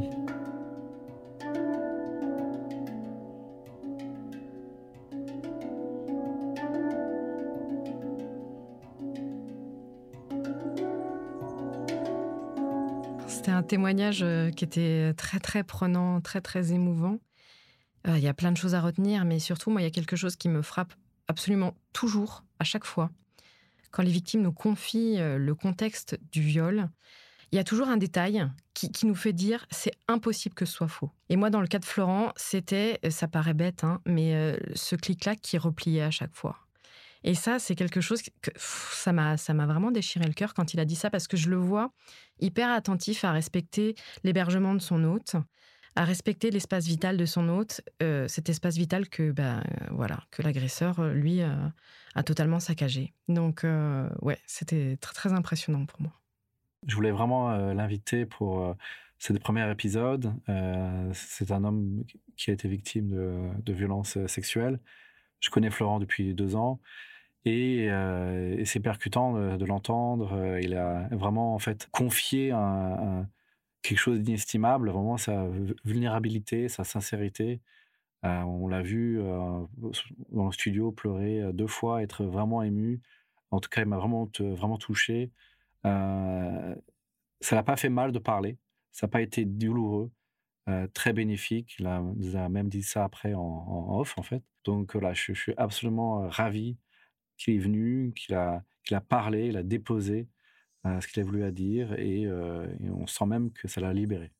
C'était 13.27 13.51
un 13.51 13.63
témoignage 13.63 14.23
euh, 14.23 14.51
qui 14.51 14.63
était 14.63 15.13
très 15.17 15.39
très 15.39 15.63
prenant, 15.63 16.21
très 16.21 16.39
très 16.39 16.71
émouvant. 16.71 17.19
Euh, 18.07 18.17
il 18.17 18.23
y 18.23 18.27
a 18.27 18.33
plein 18.33 18.51
de 18.51 18.57
choses 18.57 18.75
à 18.75 18.81
retenir, 18.81 19.25
mais 19.25 19.39
surtout, 19.39 19.69
moi, 19.69 19.81
il 19.81 19.85
y 19.85 19.87
a 19.87 19.91
quelque 19.91 20.15
chose 20.15 20.35
qui 20.35 20.49
me 20.49 20.61
frappe 20.61 20.93
absolument 21.27 21.75
toujours, 21.93 22.43
à 22.59 22.63
chaque 22.63 22.85
fois. 22.85 23.09
Quand 23.91 24.03
les 24.03 24.11
victimes 24.11 24.41
nous 24.41 24.51
confient 24.51 25.19
euh, 25.19 25.37
le 25.37 25.55
contexte 25.55 26.19
du 26.31 26.41
viol, 26.41 26.89
il 27.51 27.55
y 27.55 27.59
a 27.59 27.63
toujours 27.63 27.87
un 27.87 27.97
détail 27.97 28.49
qui, 28.73 29.05
nous 29.05 29.15
fait 29.15 29.33
dire 29.33 29.67
c'est 29.69 29.93
impossible 30.07 30.55
que 30.55 30.65
ce 30.65 30.73
soit 30.73 30.87
faux. 30.87 31.11
Et 31.29 31.35
moi, 31.35 31.49
dans 31.49 31.61
le 31.61 31.67
cas 31.67 31.79
de 31.79 31.85
Florent, 31.85 32.33
c'était, 32.35 32.99
euh, 33.05 33.11
ça 33.11 33.27
paraît 33.27 33.53
bête, 33.53 33.83
hein, 33.83 34.01
mais 34.05 34.59
ce 34.73 34.95
clic-clac 34.95 35.39
qui 35.39 35.57
repliait 35.57 36.01
à 36.01 36.11
chaque 36.11 36.33
fois. 36.33 36.57
Et 37.23 37.35
ça, 37.35 37.59
c'est 37.59 37.75
quelque 37.75 38.01
chose 38.01 38.21
que 38.41 38.51
ça 38.57 39.13
m'a 39.13 39.37
ça 39.37 39.53
m'a 39.53 39.65
vraiment 39.65 39.91
déchiré 39.91 40.25
le 40.25 40.33
cœur 40.33 40.53
quand 40.53 40.73
il 40.73 40.79
a 40.79 40.85
dit 40.85 40.95
ça 40.95 41.09
parce 41.09 41.27
que 41.27 41.37
je 41.37 41.49
le 41.49 41.55
vois 41.55 41.91
hyper 42.39 42.69
attentif 42.69 43.23
à 43.23 43.31
respecter 43.31 43.95
l'hébergement 44.23 44.73
de 44.73 44.81
son 44.81 45.03
hôte, 45.05 45.37
à 45.95 46.05
respecter 46.05 46.49
l'espace 46.49 46.87
vital 46.87 47.17
de 47.17 47.25
son 47.25 47.49
hôte, 47.49 47.81
euh, 48.01 48.27
cet 48.27 48.49
espace 48.49 48.77
vital 48.77 49.09
que, 49.09 49.33
euh, 49.37 49.61
voilà, 49.91 50.23
que 50.31 50.41
l'agresseur, 50.41 50.99
euh, 50.99 51.13
lui, 51.13 51.41
a 51.41 52.23
totalement 52.23 52.59
saccagé. 52.59 53.13
Donc, 53.27 53.65
ouais, 54.21 54.37
c'était 54.45 54.97
très, 54.97 55.33
impressionnant 55.33 55.85
pour 55.85 56.01
moi. 56.01 56.11
Je 56.85 56.95
voulais 56.95 57.11
vraiment 57.11 57.55
l'inviter 57.73 58.25
pour 58.25 58.75
ce 59.17 59.33
premier 59.33 59.69
épisode. 59.71 60.31
c'est 61.13 61.51
un 61.51 61.63
homme 61.63 62.03
qui 62.37 62.51
a 62.51 62.53
été 62.53 62.67
victime 62.67 63.09
de, 63.09 63.49
de 63.63 63.73
violences 63.73 64.23
sexuelles. 64.27 64.79
Je 65.39 65.49
connais 65.49 65.71
Florent 65.71 65.99
depuis 65.99 66.35
deux 66.35 66.55
ans. 66.55 66.79
Et, 67.45 67.89
c'est 68.65 68.79
percutant 68.79 69.57
de, 69.57 69.65
l'entendre. 69.65 70.57
Il 70.61 70.75
a 70.75 71.07
vraiment 71.11 71.55
en 71.55 71.59
fait 71.59 71.87
confié 71.91 72.51
un 72.51 73.27
quelque 73.83 73.99
chose 73.99 74.21
d'inestimable, 74.21 74.89
vraiment 74.89 75.17
sa 75.17 75.47
vulnérabilité, 75.85 76.69
sa 76.69 76.83
sincérité. 76.83 77.61
on 78.23 78.67
l'a 78.67 78.81
vu 78.81 79.19
dans 79.21 80.45
le 80.45 80.51
studio 80.51 80.91
pleurer 80.91 81.51
deux 81.53 81.67
fois, 81.67 82.01
être 82.03 82.23
vraiment 82.25 82.63
ému. 82.63 83.01
En 83.51 83.59
tout 83.59 83.69
cas, 83.69 83.81
il 83.81 83.87
m'a 83.87 83.97
vraiment, 83.97 84.29
vraiment 84.39 84.77
touché. 84.77 85.31
ça 85.83 86.75
n'a 87.51 87.63
pas 87.63 87.75
fait 87.77 87.89
mal 87.89 88.11
de 88.11 88.19
parler. 88.19 88.57
Ça 88.91 89.07
n'a 89.07 89.11
pas 89.11 89.21
été 89.21 89.45
douloureux. 89.45 90.11
très 90.93 91.13
bénéfique. 91.13 91.75
Il, 91.79 91.87
a, 91.87 91.97
a, 92.35 92.49
même 92.49 92.69
dit 92.69 92.83
ça 92.83 93.03
après 93.03 93.33
en, 93.33 93.99
off, 93.99 94.17
en 94.17 94.23
fait. 94.23 94.43
Donc 94.65 94.95
là, 94.95 95.13
je, 95.13 95.33
suis 95.33 95.53
absolument 95.57 96.29
ravi 96.29 96.77
qu'il 97.37 97.55
est 97.55 97.59
venu, 97.59 98.13
qu'il 98.15 98.35
a, 98.35 98.63
qu'il 98.85 98.95
a 98.95 99.01
parlé, 99.01 99.47
il 99.47 99.57
a 99.57 99.63
déposé 99.63 100.27
ce 100.85 101.07
qu'il 101.07 101.21
a 101.21 101.25
voulu 101.25 101.43
à 101.43 101.51
dire 101.51 101.93
et, 101.99 102.23
et, 102.23 102.89
on 102.89 103.07
sent 103.07 103.25
même 103.25 103.51
que 103.51 103.67
ça 103.67 103.81
l'a 103.81 103.93
libéré. 103.93 104.31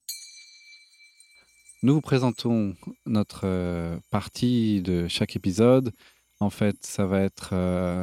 Nous 1.84 1.96
vous 1.96 2.02
présentons 2.02 2.76
notre 3.06 4.00
partie 4.10 4.82
de 4.82 5.08
chaque 5.08 5.36
épisode. 5.36 5.92
En 6.40 6.50
fait, 6.50 6.78
ça 6.82 7.06
va 7.06 7.22
être 7.22 7.54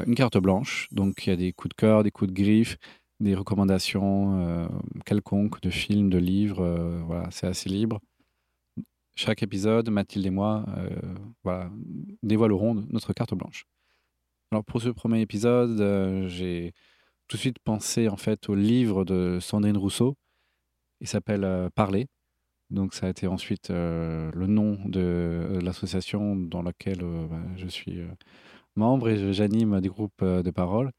une 0.06 0.14
carte 0.14 0.38
blanche. 0.38 0.88
Donc, 0.92 1.26
il 1.26 1.30
y 1.30 1.32
a 1.32 1.36
des 1.36 1.52
coups 1.52 1.70
de 1.70 1.80
cœur, 1.80 2.02
des 2.02 2.10
coups 2.10 2.30
de 2.30 2.34
griffe, 2.34 2.76
des 3.20 3.34
recommandations 3.34 4.68
quelconques 5.06 5.60
de 5.62 5.70
films, 5.70 6.10
de 6.10 6.18
livres. 6.18 7.02
voilà, 7.06 7.28
c'est 7.30 7.46
assez 7.46 7.68
libre. 7.68 8.00
Chaque 9.16 9.42
épisode, 9.42 9.88
Mathilde 9.90 10.26
et 10.26 10.30
moi 10.30 10.64
voilà, 11.42 11.70
dévoileront 12.22 12.74
notre 12.90 13.12
carte 13.12 13.34
blanche. 13.34 13.64
Alors, 14.52 14.64
pour 14.64 14.82
ce 14.82 14.88
premier 14.90 15.20
épisode, 15.20 16.26
j'ai 16.28 16.74
tout 17.30 17.36
de 17.36 17.40
suite 17.40 17.60
pensé 17.64 18.08
en 18.08 18.16
fait 18.18 18.48
au 18.48 18.54
livre 18.54 19.04
de 19.04 19.38
Sandrine 19.40 19.76
Rousseau. 19.76 20.16
Il 21.00 21.08
s'appelle 21.08 21.70
Parler 21.74 22.08
donc 22.70 22.94
ça 22.94 23.06
a 23.06 23.10
été 23.10 23.26
ensuite 23.26 23.70
euh, 23.70 24.30
le 24.32 24.46
nom 24.46 24.78
de 24.84 25.00
euh, 25.00 25.60
l'association 25.60 26.36
dans 26.36 26.62
laquelle 26.62 27.02
euh, 27.02 27.26
bah, 27.26 27.42
je 27.56 27.66
suis 27.66 28.00
membre 28.76 29.08
et 29.08 29.32
j'anime 29.32 29.80
des 29.80 29.88
groupes 29.88 30.24
de 30.24 30.50
parole. 30.50 30.92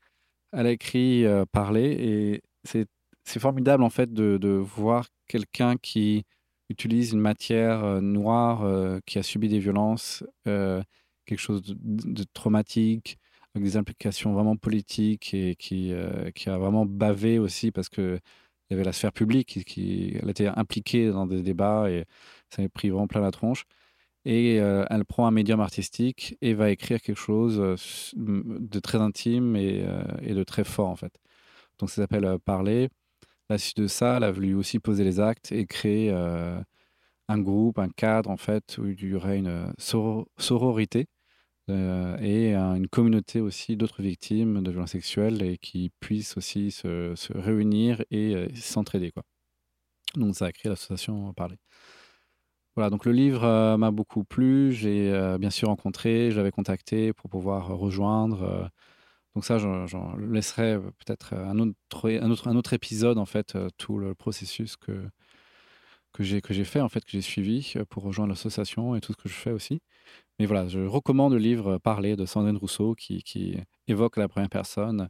Elle 0.52 0.68
a 0.68 0.72
écrit 0.72 1.26
Parler 1.54 1.92
et 1.92 2.42
c'est 2.64 3.40
formidable 3.40 3.84
en 3.84 3.90
fait 3.90 4.12
de, 4.14 4.48
voir 4.58 5.08
quelqu'un 5.28 5.78
qui 5.78 6.26
utilise 6.70 7.14
une 7.14 7.22
matière 7.22 8.02
noire 8.02 9.00
qui 9.06 9.18
a 9.18 9.24
subi 9.24 9.48
des 9.48 9.60
violences, 9.60 10.26
quelque 10.44 11.40
chose 11.40 11.62
de, 11.64 12.26
traumatique, 12.34 13.18
avec 13.56 13.66
des 13.66 13.78
implications 13.78 14.34
vraiment 14.34 14.56
politiques 14.56 15.34
et 15.34 15.56
qui, 15.56 15.94
qui 16.36 16.50
a 16.50 16.58
vraiment 16.58 16.86
bavé 16.86 17.40
aussi 17.40 17.72
parce 17.72 17.90
que 17.90 18.20
il 18.72 18.76
y 18.76 18.76
avait 18.76 18.86
la 18.86 18.94
sphère 18.94 19.12
publique 19.12 19.66
qui, 19.66 20.18
elle 20.22 20.30
était 20.30 20.48
impliquée 20.48 21.10
dans 21.12 21.28
des 21.28 21.42
débats 21.42 21.90
et 21.92 22.06
ça 22.50 22.62
m'a 22.62 22.70
pris 22.70 22.90
vraiment 22.90 23.08
plein 23.08 23.20
la 23.20 23.32
tronche. 23.32 23.66
Et 24.26 24.62
euh, 24.62 24.86
elle 24.90 25.04
prend 25.06 25.28
un 25.28 25.32
médium 25.32 25.60
artistique 25.62 26.38
et 26.42 26.54
va 26.54 26.70
écrire 26.72 27.02
quelque 27.02 27.18
chose 27.18 27.60
euh, 27.60 27.76
de 28.16 28.80
très 28.80 29.00
intime 29.00 29.56
et, 29.58 29.84
euh, 29.86 30.04
et 30.22 30.34
de 30.34 30.44
très 30.44 30.64
fort 30.64 30.90
en 30.90 30.96
fait. 30.96 31.14
Donc 31.80 31.90
ça 31.90 31.98
s'appelle 31.98 32.38
Parler. 32.46 32.90
La 33.50 33.58
suite 33.58 33.78
de 33.82 33.88
ça, 33.88 34.18
elle 34.18 34.24
a 34.24 34.32
voulu 34.32 34.54
aussi 34.56 34.80
poser 34.80 35.04
les 35.04 35.20
actes 35.20 35.52
et 35.52 35.66
créer 35.66 36.12
un 36.12 37.40
groupe, 37.40 37.80
un 37.80 37.90
cadre 37.90 38.30
en 38.30 38.38
fait 38.38 38.78
où 38.78 38.88
il 38.88 39.04
y 39.04 39.16
aurait 39.16 39.40
une 39.40 39.74
sororité 39.78 41.08
euh, 41.72 42.18
et 42.20 42.56
une 42.56 42.88
communauté 42.88 43.42
aussi 43.42 43.78
d'autres 43.78 44.02
victimes 44.02 44.62
de 44.62 44.72
violences 44.72 44.92
sexuelles 44.92 45.42
et 45.42 45.58
qui 45.58 45.92
puissent 46.00 46.38
aussi 46.38 46.72
se, 46.72 47.16
réunir 47.34 48.04
et 48.12 48.36
euh, 48.36 48.48
s'entraider. 48.56 49.12
Quoi. 49.12 49.24
Donc 50.16 50.36
ça 50.36 50.46
a 50.46 50.52
créé 50.52 50.70
l'association 50.70 51.34
Parler. 51.34 51.58
Voilà, 52.76 52.90
donc 52.90 53.06
le 53.06 53.12
livre 53.12 53.44
euh, 53.44 53.78
m'a 53.78 53.92
beaucoup 53.92 54.24
plu. 54.24 54.72
J'ai 54.74 55.12
bien 55.40 55.50
sûr 55.50 55.70
rencontré, 55.70 56.32
je 56.32 56.38
l'avais 56.38 56.52
contacté 56.52 57.14
pour 57.14 57.30
pouvoir 57.30 57.68
rejoindre. 57.68 58.72
donc 59.36 59.46
ça, 59.46 59.58
j'en 59.58 60.16
laisserai 60.18 60.80
peut-être 60.80 61.34
un 61.34 61.60
autre, 61.60 62.10
un, 62.10 62.32
autre, 62.32 62.48
un 62.48 62.56
autre 62.56 62.74
épisode, 62.74 63.18
en 63.18 63.26
fait, 63.26 63.58
tout 63.78 63.98
le 63.98 64.16
processus 64.16 64.78
que, 64.78 65.10
que 66.12 66.24
j'ai 66.24 66.64
fait, 66.66 66.82
en 66.82 66.90
fait, 66.90 67.04
que 67.06 67.12
j'ai 67.12 67.22
suivi 67.22 67.74
pour 67.90 68.04
rejoindre 68.04 68.32
l'association 68.32 68.96
et 68.96 69.02
tout 69.02 69.14
ce 69.14 69.18
que 69.18 69.30
je 69.30 69.34
fais 69.34 69.52
aussi. 69.52 69.82
Mais 70.40 70.46
voilà, 70.46 70.68
je 70.68 70.80
recommande 70.80 71.34
le 71.34 71.40
livre 71.40 71.78
Parler 71.78 72.16
de 72.16 72.26
Sandrine 72.26 72.58
Rousseau 72.58 72.96
qui, 72.96 73.24
qui 73.24 73.58
évoque 73.88 74.18
la 74.18 74.28
première 74.28 74.50
personne, 74.50 75.10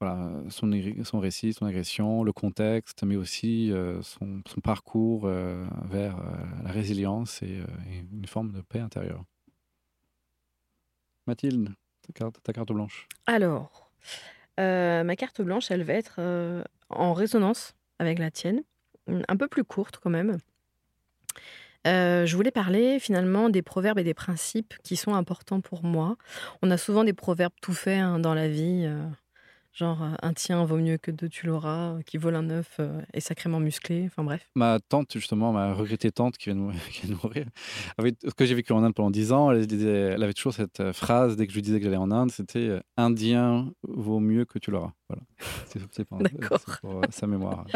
voilà, 0.00 0.30
son, 0.50 0.70
son, 1.04 1.20
récit, 1.20 1.52
son 1.52 1.66
agression, 1.66 2.24
le 2.24 2.32
contexte, 2.32 3.02
mais 3.04 3.16
aussi 3.16 3.72
euh, 3.72 4.02
son, 4.02 4.42
son, 4.46 4.60
parcours 4.60 5.24
euh, 5.24 5.64
vers 5.84 6.18
euh, 6.18 6.22
la 6.64 6.72
résilience 6.72 7.42
et, 7.42 7.62
une 8.12 8.26
forme 8.26 8.52
de 8.52 8.60
paix 8.60 8.80
intérieure. 8.80 9.24
Mathilde, 11.26 11.70
ta 12.02 12.12
carte, 12.12 12.42
ta 12.42 12.52
carte 12.52 12.72
blanche. 12.72 13.08
Alors, 13.26 13.90
ma 14.58 15.16
carte 15.16 15.40
blanche, 15.40 15.70
elle 15.70 15.84
va 15.84 15.94
être 15.94 16.20
en 16.90 17.14
résonance 17.14 17.74
avec 17.98 18.18
la 18.18 18.30
tienne, 18.30 18.62
un 19.06 19.36
peu 19.36 19.48
plus 19.48 19.64
courte 19.64 19.98
quand 20.02 20.10
même. 20.10 20.38
Euh, 21.86 22.24
je 22.24 22.34
voulais 22.36 22.50
parler 22.50 22.98
finalement 22.98 23.50
des 23.50 23.60
proverbes 23.62 23.98
et 23.98 24.04
des 24.04 24.14
principes 24.14 24.74
qui 24.82 24.96
sont 24.96 25.14
importants 25.14 25.60
pour 25.60 25.84
moi. 25.84 26.16
On 26.62 26.70
a 26.70 26.78
souvent 26.78 27.04
des 27.04 27.12
proverbes 27.12 27.52
tout 27.60 27.74
faits 27.74 28.00
hein, 28.00 28.18
dans 28.18 28.34
la 28.34 28.48
vie, 28.48 28.84
euh, 28.86 29.04
genre 29.74 30.02
euh, 30.02 30.14
un 30.22 30.32
tien 30.32 30.64
vaut 30.64 30.76
mieux 30.76 30.96
que 30.96 31.10
deux 31.10 31.28
tu 31.28 31.46
l'auras, 31.46 31.98
qui 32.06 32.16
vole 32.16 32.36
un 32.36 32.48
œuf 32.50 32.80
est 33.12 33.20
sacrément 33.20 33.60
musclé, 33.60 34.04
enfin 34.06 34.24
bref. 34.24 34.48
Ma 34.54 34.80
tante, 34.80 35.12
justement, 35.12 35.52
ma 35.52 35.74
regrettée 35.74 36.10
tante 36.10 36.38
qui 36.38 36.50
vient 36.50 36.56
de 36.56 37.14
mourir, 37.22 37.46
avait, 37.98 38.12
que 38.12 38.46
j'ai 38.46 38.54
vécu 38.54 38.72
en 38.72 38.82
Inde 38.82 38.94
pendant 38.94 39.10
dix 39.10 39.32
ans, 39.32 39.50
elle, 39.50 39.66
elle, 39.70 40.22
avait 40.22 40.34
toujours 40.34 40.54
cette 40.54 40.92
phrase 40.92 41.36
dès 41.36 41.46
que 41.46 41.52
je 41.52 41.56
lui 41.56 41.62
disais 41.62 41.78
que 41.78 41.84
j'allais 41.84 41.96
en 41.96 42.10
Inde, 42.10 42.30
c'était 42.30 42.80
Indien 42.96 43.70
vaut 43.82 44.20
mieux 44.20 44.44
que 44.44 44.58
tu 44.58 44.70
l'auras. 44.70 44.92
Voilà. 45.08 45.22
C'est 45.92 46.04
pour 46.04 46.20
sa 47.10 47.26
mémoire. 47.26 47.66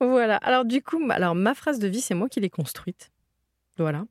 Voilà. 0.00 0.36
Alors 0.36 0.64
du 0.64 0.82
coup, 0.82 1.00
alors 1.10 1.34
ma 1.34 1.54
phrase 1.54 1.78
de 1.78 1.88
vie, 1.88 2.00
c'est 2.00 2.14
moi 2.14 2.28
qui 2.28 2.40
l'ai 2.40 2.50
construite. 2.50 3.10
Voilà. 3.78 4.04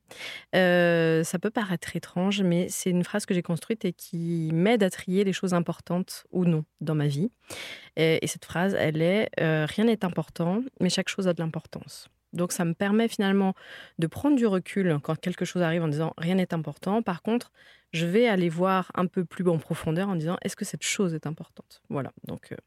Euh, 0.55 1.23
ça 1.23 1.39
peut 1.39 1.49
paraître 1.49 1.95
étrange, 1.95 2.41
mais 2.41 2.67
c'est 2.69 2.89
une 2.89 3.03
phrase 3.03 3.25
que 3.25 3.33
j'ai 3.33 3.41
construite 3.41 3.85
et 3.85 3.93
qui 3.93 4.49
m'aide 4.53 4.83
à 4.83 4.89
trier 4.89 5.23
les 5.23 5.33
choses 5.33 5.53
importantes 5.53 6.25
ou 6.31 6.45
non 6.45 6.63
dans 6.81 6.95
ma 6.95 7.07
vie. 7.07 7.29
Et, 7.95 8.25
cette 8.27 8.45
phrase, 8.45 8.75
elle 8.77 9.01
est 9.01 9.29
euh, 9.39 9.65
Rien 9.65 9.85
n'est 9.85 10.05
important, 10.05 10.61
mais 10.79 10.89
chaque 10.89 11.09
chose 11.09 11.27
a 11.27 11.33
de 11.33 11.41
l'importance. 11.41 12.09
Donc 12.33 12.51
ça 12.51 12.65
me 12.65 12.73
permet 12.73 13.07
finalement 13.07 13.53
de 13.99 14.07
prendre 14.07 14.35
du 14.35 14.45
recul 14.45 14.99
quand 15.01 15.19
quelque 15.19 15.45
chose 15.45 15.61
arrive 15.61 15.83
en 15.83 15.87
disant 15.87 16.13
Rien 16.17 16.35
n'est 16.35 16.53
important. 16.53 17.01
Par 17.01 17.21
contre, 17.21 17.51
je 17.93 18.05
vais 18.05 18.27
aller 18.27 18.49
voir 18.49 18.91
un 18.95 19.07
peu 19.07 19.23
plus 19.25 19.47
en 19.49 19.57
profondeur 19.57 20.09
en 20.09 20.15
disant 20.15 20.37
Est-ce 20.41 20.55
que 20.55 20.65
cette 20.65 20.83
chose 20.83 21.13
est 21.13 21.25
importante? 21.25 21.81
Voilà. 21.89 22.11
Donc 22.25 22.51
euh, 22.51 22.57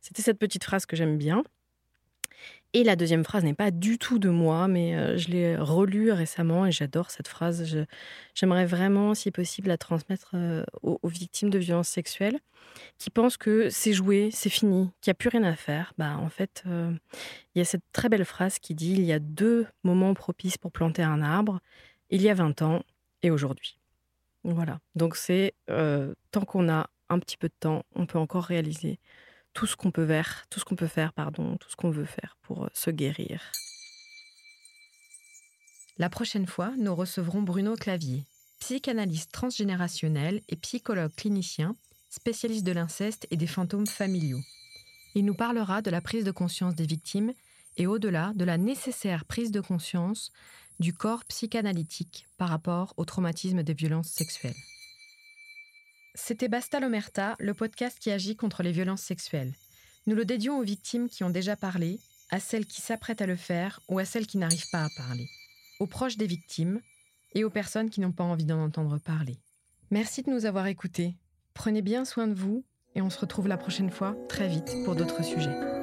c'était 0.00 0.22
cette 0.22 0.38
petite 0.38 0.64
phrase 0.64 0.86
que 0.86 0.96
j'aime 0.96 1.18
bien. 1.18 1.42
Et 2.74 2.84
la 2.84 2.96
deuxième 2.96 3.24
phrase 3.24 3.44
n'est 3.44 3.54
pas 3.54 3.70
du 3.70 3.96
tout 3.96 4.18
de 4.18 4.28
moi, 4.28 4.68
mais 4.68 4.94
euh, 4.94 5.16
je 5.16 5.28
l'ai 5.28 5.56
relue 5.56 6.12
récemment 6.12 6.66
et 6.66 6.72
j'adore 6.72 7.10
cette 7.10 7.28
phrase. 7.28 7.86
J'aimerais 8.34 8.66
vraiment, 8.66 9.14
si 9.14 9.30
possible, 9.30 9.68
la 9.68 9.78
transmettre 9.78 10.32
euh, 10.34 10.64
aux, 10.82 11.08
victimes 11.08 11.48
de 11.48 11.58
violences 11.58 11.88
sexuelles 11.88 12.38
qui 12.98 13.08
pensent 13.08 13.38
que 13.38 13.70
c'est 13.70 13.94
joué, 13.94 14.28
c'est 14.32 14.50
fini, 14.50 14.90
qu'il 15.00 15.10
n'y 15.10 15.12
a 15.12 15.14
plus 15.14 15.30
rien 15.30 15.44
à 15.44 15.56
faire. 15.56 15.94
Bah, 15.96 16.18
en 16.18 16.28
fait, 16.28 16.62
euh, 16.66 16.92
il 17.54 17.58
y 17.58 17.62
a 17.62 17.64
cette 17.64 17.84
très 17.92 18.10
belle 18.10 18.26
phrase 18.26 18.58
qui 18.58 18.74
dit 18.74 18.92
il 18.92 19.04
y 19.04 19.12
a 19.14 19.18
deux 19.18 19.66
moments 19.82 20.12
propices 20.12 20.58
pour 20.58 20.70
planter 20.70 21.02
un 21.02 21.22
arbre, 21.22 21.60
il 22.10 22.20
y 22.20 22.28
a 22.28 22.34
20 22.34 22.60
ans 22.60 22.82
et 23.22 23.30
aujourd'hui. 23.30 23.78
Voilà. 24.44 24.78
Donc 24.94 25.16
c'est 25.16 25.54
tant 25.66 26.44
qu'on 26.44 26.68
a 26.68 26.88
un 27.08 27.18
petit 27.18 27.36
peu 27.36 27.48
de 27.48 27.54
temps, 27.58 27.82
on 27.94 28.06
peut 28.06 28.18
encore 28.18 28.44
réaliser 28.44 28.98
tout 29.58 29.66
ce 29.66 29.74
qu'on 29.74 29.90
peut 29.90 30.06
faire, 30.06 30.46
tout 30.50 30.60
ce 30.60 30.64
qu'on 30.64 30.76
veut 31.90 32.04
faire 32.04 32.36
pour 32.42 32.64
euh, 32.64 32.68
se 32.74 32.92
guérir. 32.92 33.42
La 35.96 36.08
prochaine 36.08 36.46
fois, 36.46 36.72
nous 36.78 36.94
recevrons 36.94 37.42
Bruno 37.42 37.74
Clavier, 37.74 38.24
psychanalyste 38.60 39.32
transgénérationnel 39.32 40.42
et 40.48 40.54
psychologue 40.54 41.12
clinicien, 41.16 41.74
spécialiste 42.08 42.64
de 42.64 42.70
l'inceste 42.70 43.26
et 43.32 43.36
des 43.36 43.48
fantômes 43.48 43.88
familiaux. 43.88 44.42
Il 45.16 45.24
nous 45.24 45.34
parlera 45.34 45.82
de 45.82 45.90
la 45.90 46.00
prise 46.00 46.22
de 46.22 46.30
conscience 46.30 46.76
des 46.76 46.86
victimes 46.86 47.32
et 47.76 47.88
au-delà 47.88 48.32
de 48.36 48.44
la 48.44 48.58
nécessaire 48.58 49.24
prise 49.24 49.50
de 49.50 49.60
conscience 49.60 50.30
du 50.78 50.94
corps 50.94 51.24
psychanalytique 51.24 52.28
par 52.36 52.48
rapport 52.48 52.94
au 52.96 53.04
traumatisme 53.04 53.64
des 53.64 53.74
violences 53.74 54.10
sexuelles. 54.10 54.54
C'était 56.20 56.48
Basta 56.48 56.78
l'Omerta, 56.80 57.36
le 57.38 57.54
podcast 57.54 57.96
qui 57.98 58.10
agit 58.10 58.36
contre 58.36 58.62
les 58.62 58.72
violences 58.72 59.02
sexuelles. 59.02 59.54
Nous 60.06 60.14
le 60.14 60.26
dédions 60.26 60.58
aux 60.58 60.62
victimes 60.62 61.08
qui 61.08 61.24
ont 61.24 61.30
déjà 61.30 61.56
parlé, 61.56 62.00
à 62.30 62.40
celles 62.40 62.66
qui 62.66 62.82
s'apprêtent 62.82 63.22
à 63.22 63.26
le 63.26 63.36
faire 63.36 63.80
ou 63.88 63.98
à 63.98 64.04
celles 64.04 64.26
qui 64.26 64.36
n'arrivent 64.36 64.68
pas 64.70 64.84
à 64.84 64.88
parler, 64.96 65.26
aux 65.78 65.86
proches 65.86 66.18
des 66.18 66.26
victimes 66.26 66.80
et 67.34 67.44
aux 67.44 67.50
personnes 67.50 67.88
qui 67.88 68.00
n'ont 68.00 68.12
pas 68.12 68.24
envie 68.24 68.44
d'en 68.44 68.62
entendre 68.62 68.98
parler. 68.98 69.38
Merci 69.90 70.22
de 70.22 70.30
nous 70.30 70.44
avoir 70.44 70.66
écoutés. 70.66 71.14
Prenez 71.54 71.82
bien 71.82 72.04
soin 72.04 72.26
de 72.26 72.34
vous 72.34 72.64
et 72.94 73.00
on 73.00 73.10
se 73.10 73.20
retrouve 73.20 73.48
la 73.48 73.56
prochaine 73.56 73.90
fois 73.90 74.14
très 74.28 74.48
vite 74.48 74.74
pour 74.84 74.96
d'autres 74.96 75.24
sujets. 75.24 75.77